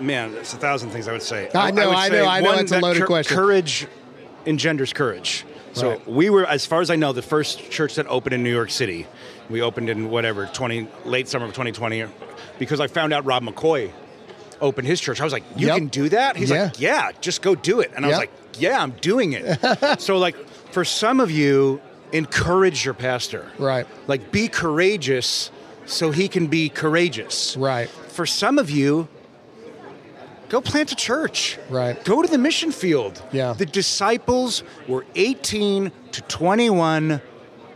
man, 0.00 0.32
there's 0.32 0.52
a 0.54 0.56
thousand 0.58 0.90
things 0.90 1.08
I 1.08 1.12
would 1.12 1.22
say. 1.22 1.50
I 1.54 1.72
know, 1.72 1.88
would 1.88 1.96
I 1.96 2.08
know, 2.08 2.26
I 2.26 2.40
know 2.40 2.52
it's 2.52 2.70
a 2.70 2.78
loaded 2.78 3.06
question. 3.06 3.36
Courage 3.36 3.88
engenders 4.46 4.92
courage. 4.92 5.44
So 5.72 5.90
Right. 5.90 6.06
we 6.08 6.30
were, 6.30 6.46
as 6.46 6.64
far 6.66 6.80
as 6.80 6.90
I 6.90 6.96
know, 6.96 7.12
the 7.12 7.22
first 7.22 7.68
church 7.70 7.96
that 7.96 8.06
opened 8.06 8.34
in 8.34 8.44
New 8.44 8.52
York 8.52 8.70
City. 8.70 9.06
We 9.50 9.60
opened 9.60 9.90
in 9.90 10.08
whatever 10.10 10.46
20 10.46 10.86
late 11.04 11.26
summer 11.28 11.46
of 11.46 11.50
2020, 11.52 12.04
because 12.60 12.78
I 12.78 12.86
found 12.86 13.12
out 13.12 13.24
Rob 13.24 13.42
McCoy 13.42 13.90
opened 14.60 14.86
his 14.86 15.00
church. 15.00 15.20
I 15.20 15.24
was 15.24 15.32
like, 15.32 15.42
"You 15.56 15.66
Yep. 15.68 15.76
can 15.76 15.86
do 15.88 16.08
that?" 16.10 16.36
He's 16.36 16.50
Yeah. 16.50 16.64
like, 16.64 16.80
"Yeah, 16.80 17.10
just 17.20 17.42
go 17.42 17.54
do 17.56 17.80
it." 17.80 17.90
And 17.96 18.04
I 18.04 18.08
was 18.08 18.18
like, 18.18 18.30
"Yeah, 18.58 18.80
I'm 18.80 18.92
doing 19.00 19.32
it." 19.32 19.58
so 20.00 20.16
like, 20.18 20.36
for 20.70 20.84
some 20.84 21.18
of 21.20 21.30
you, 21.30 21.80
encourage 22.12 22.84
your 22.84 22.94
pastor. 22.94 23.46
Right. 23.58 23.86
Like, 24.06 24.30
be 24.30 24.46
courageous 24.48 25.50
so 25.86 26.10
he 26.10 26.28
can 26.28 26.46
be 26.46 26.68
courageous. 26.68 27.56
Right. 27.56 27.88
For 27.88 28.26
some 28.26 28.58
of 28.58 28.70
you, 28.70 29.08
go 30.48 30.60
plant 30.60 30.92
a 30.92 30.96
church. 30.96 31.58
Right. 31.68 32.02
Go 32.04 32.22
to 32.22 32.28
the 32.28 32.38
mission 32.38 32.72
field. 32.72 33.22
Yeah. 33.32 33.52
The 33.52 33.66
disciples 33.66 34.62
were 34.88 35.04
18 35.14 35.92
to 36.12 36.22
21 36.22 37.20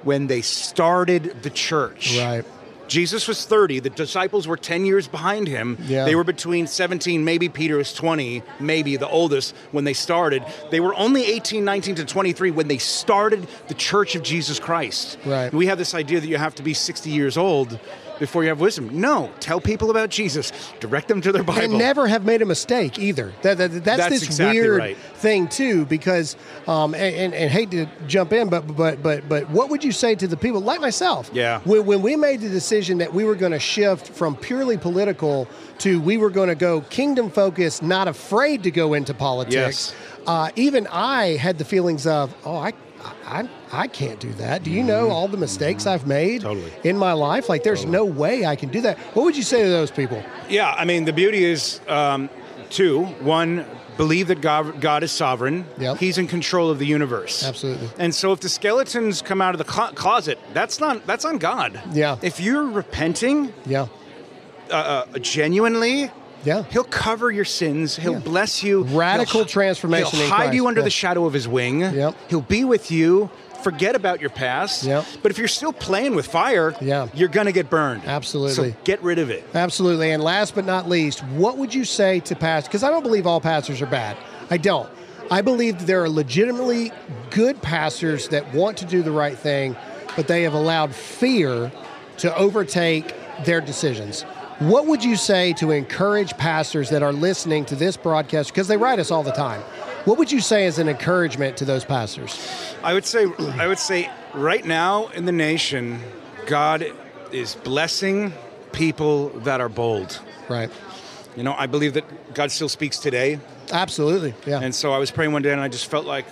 when 0.03 0.27
they 0.27 0.43
started 0.43 1.43
the 1.43 1.51
church. 1.51 2.17
Right. 2.19 2.45
Jesus 2.89 3.29
was 3.29 3.45
30. 3.45 3.81
The 3.81 3.91
disciples 3.91 4.49
were 4.49 4.57
10 4.57 4.85
years 4.85 5.07
behind 5.07 5.47
him. 5.47 5.77
Yeah. 5.87 6.05
They 6.05 6.15
were 6.15 6.25
between 6.25 6.67
17, 6.67 7.25
maybe 7.25 7.49
Peter 7.49 7.77
was 7.77 7.93
20, 7.95 8.43
maybe 8.61 8.97
the 8.97 9.09
oldest 9.09 9.55
when 9.73 9.85
they 9.85 9.93
started. 9.95 10.43
They 10.71 10.81
were 10.81 10.95
only 10.95 11.25
18, 11.25 11.65
19 11.65 11.95
to 11.97 12.05
23 12.05 12.51
when 12.51 12.69
they 12.69 12.79
started 12.79 13.47
the 13.69 13.75
Church 13.75 14.15
of 14.15 14.23
Jesus 14.23 14.59
Christ. 14.59 15.19
Right. 15.25 15.53
We 15.53 15.67
have 15.67 15.79
this 15.79 15.95
idea 15.95 16.21
that 16.21 16.27
you 16.29 16.39
have 16.39 16.55
to 16.57 16.63
be 16.63 16.75
60 16.75 17.11
years 17.11 17.37
old 17.37 17.79
before 18.19 18.43
you 18.43 18.49
have 18.49 18.59
wisdom. 18.59 19.01
No, 19.01 19.31
tell 19.39 19.61
people 19.61 19.91
about 19.91 20.11
Jesus. 20.11 20.51
Direct 20.81 21.07
them 21.07 21.21
to 21.21 21.31
their 21.31 21.45
Bible. 21.45 21.63
and 21.63 21.79
never 21.79 22.09
have 22.09 22.25
made 22.25 22.43
a 22.43 22.47
mistake 22.47 22.99
either. 22.99 23.33
That, 23.43 23.59
that- 23.59 23.69
that's, 23.85 23.85
That's 23.85 24.09
this 24.11 24.23
exactly 24.25 24.61
weird 24.61 24.79
right. 24.79 24.97
thing 24.97 25.47
too, 25.47 25.87
because 25.87 26.35
um, 26.67 26.95
and, 26.95 27.15
and, 27.15 27.35
and 27.35 27.49
hate 27.51 27.71
to 27.71 27.87
jump 28.09 28.33
in, 28.33 28.49
but 28.49 28.63
but 28.77 29.03
but 29.05 29.29
but 29.29 29.49
what 29.51 29.71
would 29.71 29.85
you 29.85 29.93
say 29.93 30.17
to 30.17 30.27
the 30.27 30.37
people 30.37 30.61
like 30.61 30.81
myself? 30.81 31.31
Yeah. 31.33 31.61
When, 31.61 31.87
when 31.87 32.03
we 32.03 32.17
made 32.17 32.41
the 32.41 32.49
decision 32.49 32.78
that 32.99 33.13
we 33.13 33.25
were 33.25 33.35
going 33.35 33.53
to 33.53 33.59
shift 33.59 34.09
from 34.09 34.37
purely 34.37 34.77
political 34.79 35.49
to 35.79 36.01
we 36.01 36.17
were 36.17 36.31
going 36.31 36.49
to 36.49 36.55
go 36.55 36.81
kingdom 36.83 37.31
focused, 37.31 37.83
not 37.83 38.07
afraid 38.09 38.63
to 38.63 38.71
go 38.71 38.95
into 38.95 39.13
politics. 39.15 39.55
Yes. 39.55 39.95
Uh, 40.27 40.51
even 40.57 40.87
I 40.89 41.37
had 41.37 41.59
the 41.59 41.65
feelings 41.65 42.07
of, 42.07 42.35
oh, 42.45 42.57
I. 42.57 42.73
I, 43.25 43.49
I 43.73 43.87
can't 43.87 44.19
do 44.19 44.33
that. 44.35 44.65
Do 44.65 44.71
you 44.73 44.83
know 44.83 45.11
all 45.11 45.29
the 45.29 45.37
mistakes 45.37 45.87
I've 45.87 46.07
made 46.07 46.43
Mm-hmm. 46.43 46.49
Totally. 46.49 46.73
in 46.83 46.99
my 46.99 47.13
life? 47.13 47.49
Like, 47.49 47.63
there's 47.63 47.85
no 47.87 48.05
way 48.05 48.45
I 48.45 48.57
can 48.57 48.71
do 48.71 48.81
that. 48.81 48.99
What 49.15 49.23
would 49.23 49.37
you 49.37 49.45
say 49.45 49.63
to 49.63 49.69
those 49.69 49.91
people? 49.93 50.23
Yeah, 50.49 50.75
I 50.77 50.85
mean, 50.85 51.05
the 51.05 51.13
beauty 51.13 51.45
is 51.45 51.81
um, 51.87 52.29
two. 52.71 53.05
One, 53.21 53.65
believe 53.99 54.29
that 54.29 54.41
God, 54.41 54.81
God 54.81 55.03
is 55.03 55.13
sovereign. 55.13 55.67
Yep. 55.79 55.99
He's 55.99 56.17
in 56.17 56.27
control 56.27 56.71
of 56.71 56.79
the 56.79 56.87
universe. 56.87 57.45
Absolutely. 57.45 57.89
And 57.99 58.15
so, 58.15 58.33
if 58.33 58.41
the 58.41 58.49
skeletons 58.49 59.21
come 59.21 59.43
out 59.43 59.55
of 59.55 59.59
the 59.59 59.65
clo- 59.65 59.93
closet, 59.93 60.39
that's 60.55 60.81
not 60.81 61.07
that's 61.07 61.27
on 61.27 61.37
God. 61.37 61.79
Yeah. 61.93 62.17
If 62.23 62.41
you're 62.41 62.65
repenting 62.65 63.53
Yeah. 63.67 63.89
uh, 64.71 65.05
genuinely, 65.21 66.11
Yeah. 66.45 66.63
He'll 66.71 66.85
cover 66.85 67.33
your 67.33 67.45
sins. 67.45 67.97
He'll 67.97 68.13
Yeah. 68.13 68.19
bless 68.21 68.63
you. 68.63 68.85
Radical 68.85 69.41
He'll- 69.41 69.45
transformation 69.47 70.21
He'll 70.21 70.29
hide 70.29 70.37
Christ. 70.37 70.55
you 70.55 70.69
under 70.69 70.81
Yeah. 70.81 70.85
the 70.85 70.91
shadow 70.91 71.27
of 71.27 71.33
His 71.33 71.49
wing. 71.49 71.81
Yep. 71.81 72.15
He'll 72.31 72.41
be 72.43 72.63
with 72.65 72.93
you. 72.93 73.29
Forget 73.63 73.95
about 73.95 74.21
your 74.21 74.31
past. 74.31 74.85
Yep. 74.85 75.05
But 75.23 75.31
if 75.33 75.39
you're 75.39 75.49
still 75.49 75.73
playing 75.73 76.15
with 76.15 76.27
fire, 76.27 76.75
Yeah. 76.81 77.09
you're 77.15 77.29
gonna 77.29 77.53
get 77.53 77.69
burned. 77.69 78.03
Absolutely. 78.07 78.71
So 78.73 78.77
get 78.85 79.03
rid 79.03 79.19
of 79.19 79.31
it. 79.31 79.45
Absolutely. 79.55 80.13
And 80.13 80.23
last 80.23 80.55
but 80.55 80.65
not 80.65 80.89
least, 80.89 81.21
what 81.25 81.57
would 81.59 81.75
you 81.75 81.85
say 81.85 82.21
to 82.21 82.37
pastors? 82.37 82.69
Because 82.69 82.83
I 82.85 82.91
don't 82.91 83.03
believe 83.03 83.27
all 83.27 83.41
pastors 83.41 83.83
are 83.83 83.87
bad. 83.87 84.17
I 84.51 84.57
don't. 84.59 84.89
I 85.31 85.43
believe 85.43 85.79
that 85.79 85.87
there 85.87 86.03
are 86.03 86.09
legitimately 86.09 86.93
good 87.31 87.61
pastors 87.61 88.29
that 88.29 88.55
want 88.55 88.79
to 88.79 88.85
do 88.87 89.03
the 89.03 89.11
right 89.11 89.37
thing, 89.37 89.77
but 90.17 90.27
they 90.29 90.43
have 90.45 90.55
allowed 90.55 90.95
fear 90.95 91.71
to 92.19 92.35
overtake 92.37 93.15
their 93.45 93.61
decisions. 93.61 94.23
What 94.61 94.87
would 94.87 95.05
you 95.05 95.15
say 95.17 95.53
to 95.55 95.71
encourage 95.71 96.37
pastors 96.37 96.91
that 96.91 97.03
are 97.03 97.13
listening 97.13 97.65
to 97.67 97.77
this 97.77 97.97
broadcast? 97.97 98.51
Because 98.53 98.67
they 98.67 98.77
write 98.77 98.99
us 98.99 99.11
all 99.13 99.23
the 99.23 99.31
time. 99.31 99.63
What 100.05 100.19
would 100.19 100.33
you 100.33 100.41
say 100.41 100.67
as 100.67 100.79
an 100.79 100.89
encouragement 100.89 101.57
to 101.59 101.65
those 101.65 101.85
pastors? 101.85 102.39
I 102.83 102.95
would 102.95 103.05
say 103.05 103.27
I 103.59 103.67
would 103.67 103.79
say 103.79 104.11
right 104.35 104.65
now 104.65 105.09
in 105.09 105.25
the 105.27 105.33
nation, 105.33 106.01
God 106.47 106.87
is 107.33 107.55
blessing 107.57 108.33
people 108.73 109.29
that 109.41 109.61
are 109.61 109.69
bold. 109.69 110.21
Right. 110.49 110.71
You 111.37 111.43
know, 111.43 111.55
I 111.57 111.67
believe 111.67 111.95
that 111.95 112.35
God 112.35 112.51
still 112.51 112.69
speaks 112.69 112.99
today. 112.99 113.39
Absolutely. 113.71 114.35
Yeah. 114.47 114.61
And 114.61 114.75
so 114.75 114.93
I 114.93 114.99
was 114.99 115.11
praying 115.11 115.33
one 115.33 115.43
day 115.43 115.53
and 115.53 115.61
I 115.61 115.69
just 115.69 115.87
felt 115.91 116.07
like 116.07 116.25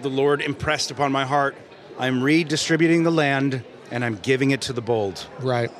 the 0.00 0.08
Lord 0.08 0.40
impressed 0.40 0.90
upon 0.90 1.12
my 1.12 1.24
heart, 1.24 1.56
I'm 1.98 2.22
redistributing 2.22 3.02
the 3.02 3.10
land 3.12 3.62
and 3.90 4.04
I'm 4.04 4.16
giving 4.16 4.50
it 4.50 4.62
to 4.62 4.72
the 4.72 4.80
bold. 4.82 5.26
right. 5.40 5.70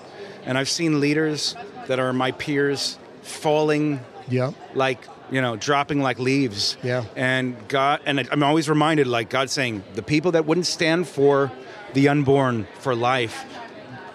And 0.46 0.58
I've 0.58 0.68
seen 0.68 1.00
leaders 1.00 1.56
that 1.86 1.98
are 1.98 2.12
my 2.12 2.30
peers 2.32 2.98
falling 3.22 4.00
Yeah. 4.28 4.50
like 4.74 5.00
you 5.30 5.40
know 5.40 5.56
dropping 5.56 6.00
like 6.02 6.18
leaves 6.18 6.76
Yeah. 6.82 7.04
and 7.16 7.56
god 7.68 8.00
and 8.06 8.28
i'm 8.30 8.42
always 8.42 8.68
reminded 8.68 9.06
like 9.06 9.30
god 9.30 9.50
saying 9.50 9.82
the 9.94 10.02
people 10.02 10.32
that 10.32 10.44
wouldn't 10.46 10.66
stand 10.66 11.08
for 11.08 11.50
the 11.94 12.08
unborn 12.08 12.66
for 12.80 12.94
life 12.94 13.44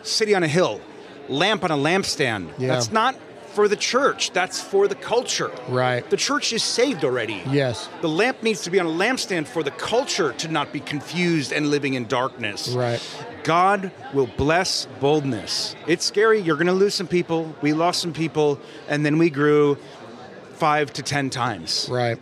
city 0.03 0.35
on 0.35 0.43
a 0.43 0.47
hill 0.47 0.81
lamp 1.27 1.63
on 1.63 1.71
a 1.71 1.77
lampstand 1.77 2.49
Yeah. 2.57 2.69
that's 2.69 2.91
not 2.91 3.15
for 3.53 3.67
the 3.67 3.75
church 3.75 4.31
that's 4.31 4.61
for 4.61 4.87
the 4.87 4.95
culture 4.95 5.51
Right. 5.67 6.07
the 6.09 6.17
church 6.17 6.53
is 6.53 6.61
saved 6.63 7.03
already 7.03 7.41
Yes. 7.49 7.89
the 8.01 8.07
lamp 8.09 8.43
needs 8.43 8.61
to 8.61 8.69
be 8.69 8.79
on 8.79 8.85
a 8.85 8.89
lampstand 8.89 9.47
for 9.47 9.63
the 9.63 9.71
culture 9.71 10.33
to 10.33 10.47
not 10.47 10.71
be 10.71 10.79
confused 10.79 11.51
and 11.51 11.69
living 11.71 11.95
in 11.95 12.05
darkness 12.05 12.69
Right. 12.69 13.01
God 13.43 13.91
will 14.13 14.29
bless 14.37 14.85
boldness. 14.99 15.73
It's 15.87 16.03
scary. 16.05 16.39
You're 16.41 16.57
going 16.57 16.67
to 16.67 16.73
lose 16.73 16.93
some 16.93 17.07
people. 17.07 17.55
We 17.61 17.71
lost 17.71 18.01
some 18.01 18.11
people, 18.11 18.59
and 18.89 19.05
then 19.05 19.17
we 19.17 19.29
grew 19.29 19.77
five 20.59 20.93
to 20.93 21.01
ten 21.01 21.29
times. 21.29 21.87
Right. 21.89 22.17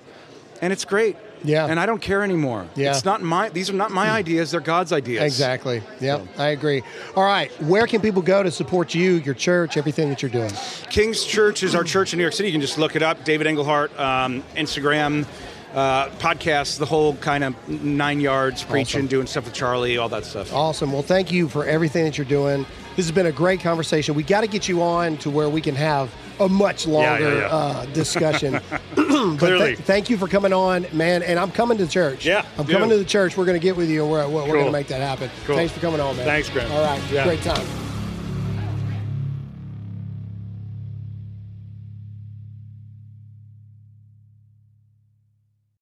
And 0.62 0.72
it's 0.74 0.86
great. 0.86 1.18
Yeah. 1.44 1.68
And 1.68 1.80
I 1.80 1.86
don't 1.86 2.02
care 2.02 2.24
anymore. 2.24 2.68
Yeah. 2.76 2.90
It's 2.92 3.06
not 3.06 3.22
my. 3.22 3.50
These 3.50 3.70
are 3.70 3.74
not 3.74 3.92
my 3.92 4.10
ideas. 4.10 4.50
They're 4.52 4.60
God's 4.60 4.92
ideas. 4.92 5.24
Exactly. 5.24 5.84
Yep, 6.00 6.26
I 6.40 6.48
agree. 6.48 6.82
All 7.16 7.24
right, 7.24 7.52
where 7.62 7.86
can 7.86 8.02
people 8.02 8.24
go 8.24 8.42
to 8.42 8.50
support 8.50 8.96
you, 8.96 9.14
your 9.18 9.36
church, 9.36 9.78
everything 9.78 10.10
that 10.10 10.24
you're 10.24 10.32
doing? 10.32 10.52
King's 10.90 11.24
Church 11.24 11.62
is 11.62 11.76
our 11.76 11.84
church 11.84 12.12
in 12.14 12.18
New 12.18 12.24
York 12.24 12.34
City. 12.34 12.50
You 12.50 12.54
can 12.54 12.62
just 12.62 12.80
look 12.80 12.96
it 12.96 13.04
up. 13.04 13.24
David 13.24 13.46
Englehart, 13.46 13.98
um, 14.00 14.44
Instagram, 14.56 15.28
uh, 15.76 16.08
podcasts, 16.18 16.80
the 16.80 16.88
whole 16.88 17.16
kind 17.18 17.44
of 17.44 17.70
nine 17.70 18.20
yards, 18.20 18.64
preaching, 18.64 19.02
Awesome. 19.02 19.08
doing 19.08 19.28
stuff 19.28 19.46
with 19.46 19.54
Charlie, 19.54 19.98
all 20.00 20.10
that 20.10 20.26
stuff. 20.26 20.52
Awesome. 20.52 20.92
Well, 20.92 21.04
thank 21.04 21.32
you 21.32 21.50
for 21.50 21.66
everything 21.66 22.04
that 22.06 22.18
you're 22.18 22.26
doing. 22.26 22.66
This 22.98 23.06
has 23.06 23.14
been 23.14 23.28
a 23.28 23.32
great 23.32 23.60
conversation. 23.60 24.16
We 24.16 24.24
got 24.24 24.42
to 24.42 24.48
get 24.48 24.68
you 24.68 24.82
on 24.82 25.18
to 25.18 25.30
where 25.30 25.50
we 25.50 25.62
can 25.62 25.76
have 25.76 26.12
a 26.40 26.50
much 26.50 26.88
longer 26.88 27.30
yeah, 27.32 27.40
yeah. 27.42 27.56
Uh, 27.56 27.86
discussion. 27.94 28.54
but 28.96 29.38
Clearly. 29.38 29.76
th- 29.76 29.80
thank 29.86 30.10
you 30.10 30.18
for 30.18 30.28
coming 30.28 30.52
on, 30.52 30.88
man. 30.92 31.22
And 31.22 31.38
I'm 31.38 31.52
coming 31.52 31.78
to 31.78 31.86
church. 31.86 32.26
Yeah, 32.26 32.44
I'm 32.58 32.66
coming 32.66 32.90
to 32.90 32.98
the 32.98 33.06
church. 33.06 33.38
We're 33.38 33.46
going 33.46 33.60
to 33.60 33.64
get 33.64 33.78
with 33.78 33.92
you. 33.92 34.04
We're, 34.04 34.28
we're, 34.28 34.42
we're 34.42 34.54
going 34.54 34.66
to 34.66 34.72
make 34.72 34.88
that 34.88 35.02
happen. 35.02 35.30
Cool. 35.46 35.58
Thanks 35.58 35.74
for 35.74 35.80
coming 35.80 36.00
on, 36.00 36.18
man. 36.18 36.26
Thanks, 36.26 36.50
Graham. 36.50 36.72
All 36.72 36.84
right. 36.84 37.02
Yeah. 37.12 37.24
Great 37.24 37.44
time. 37.44 37.87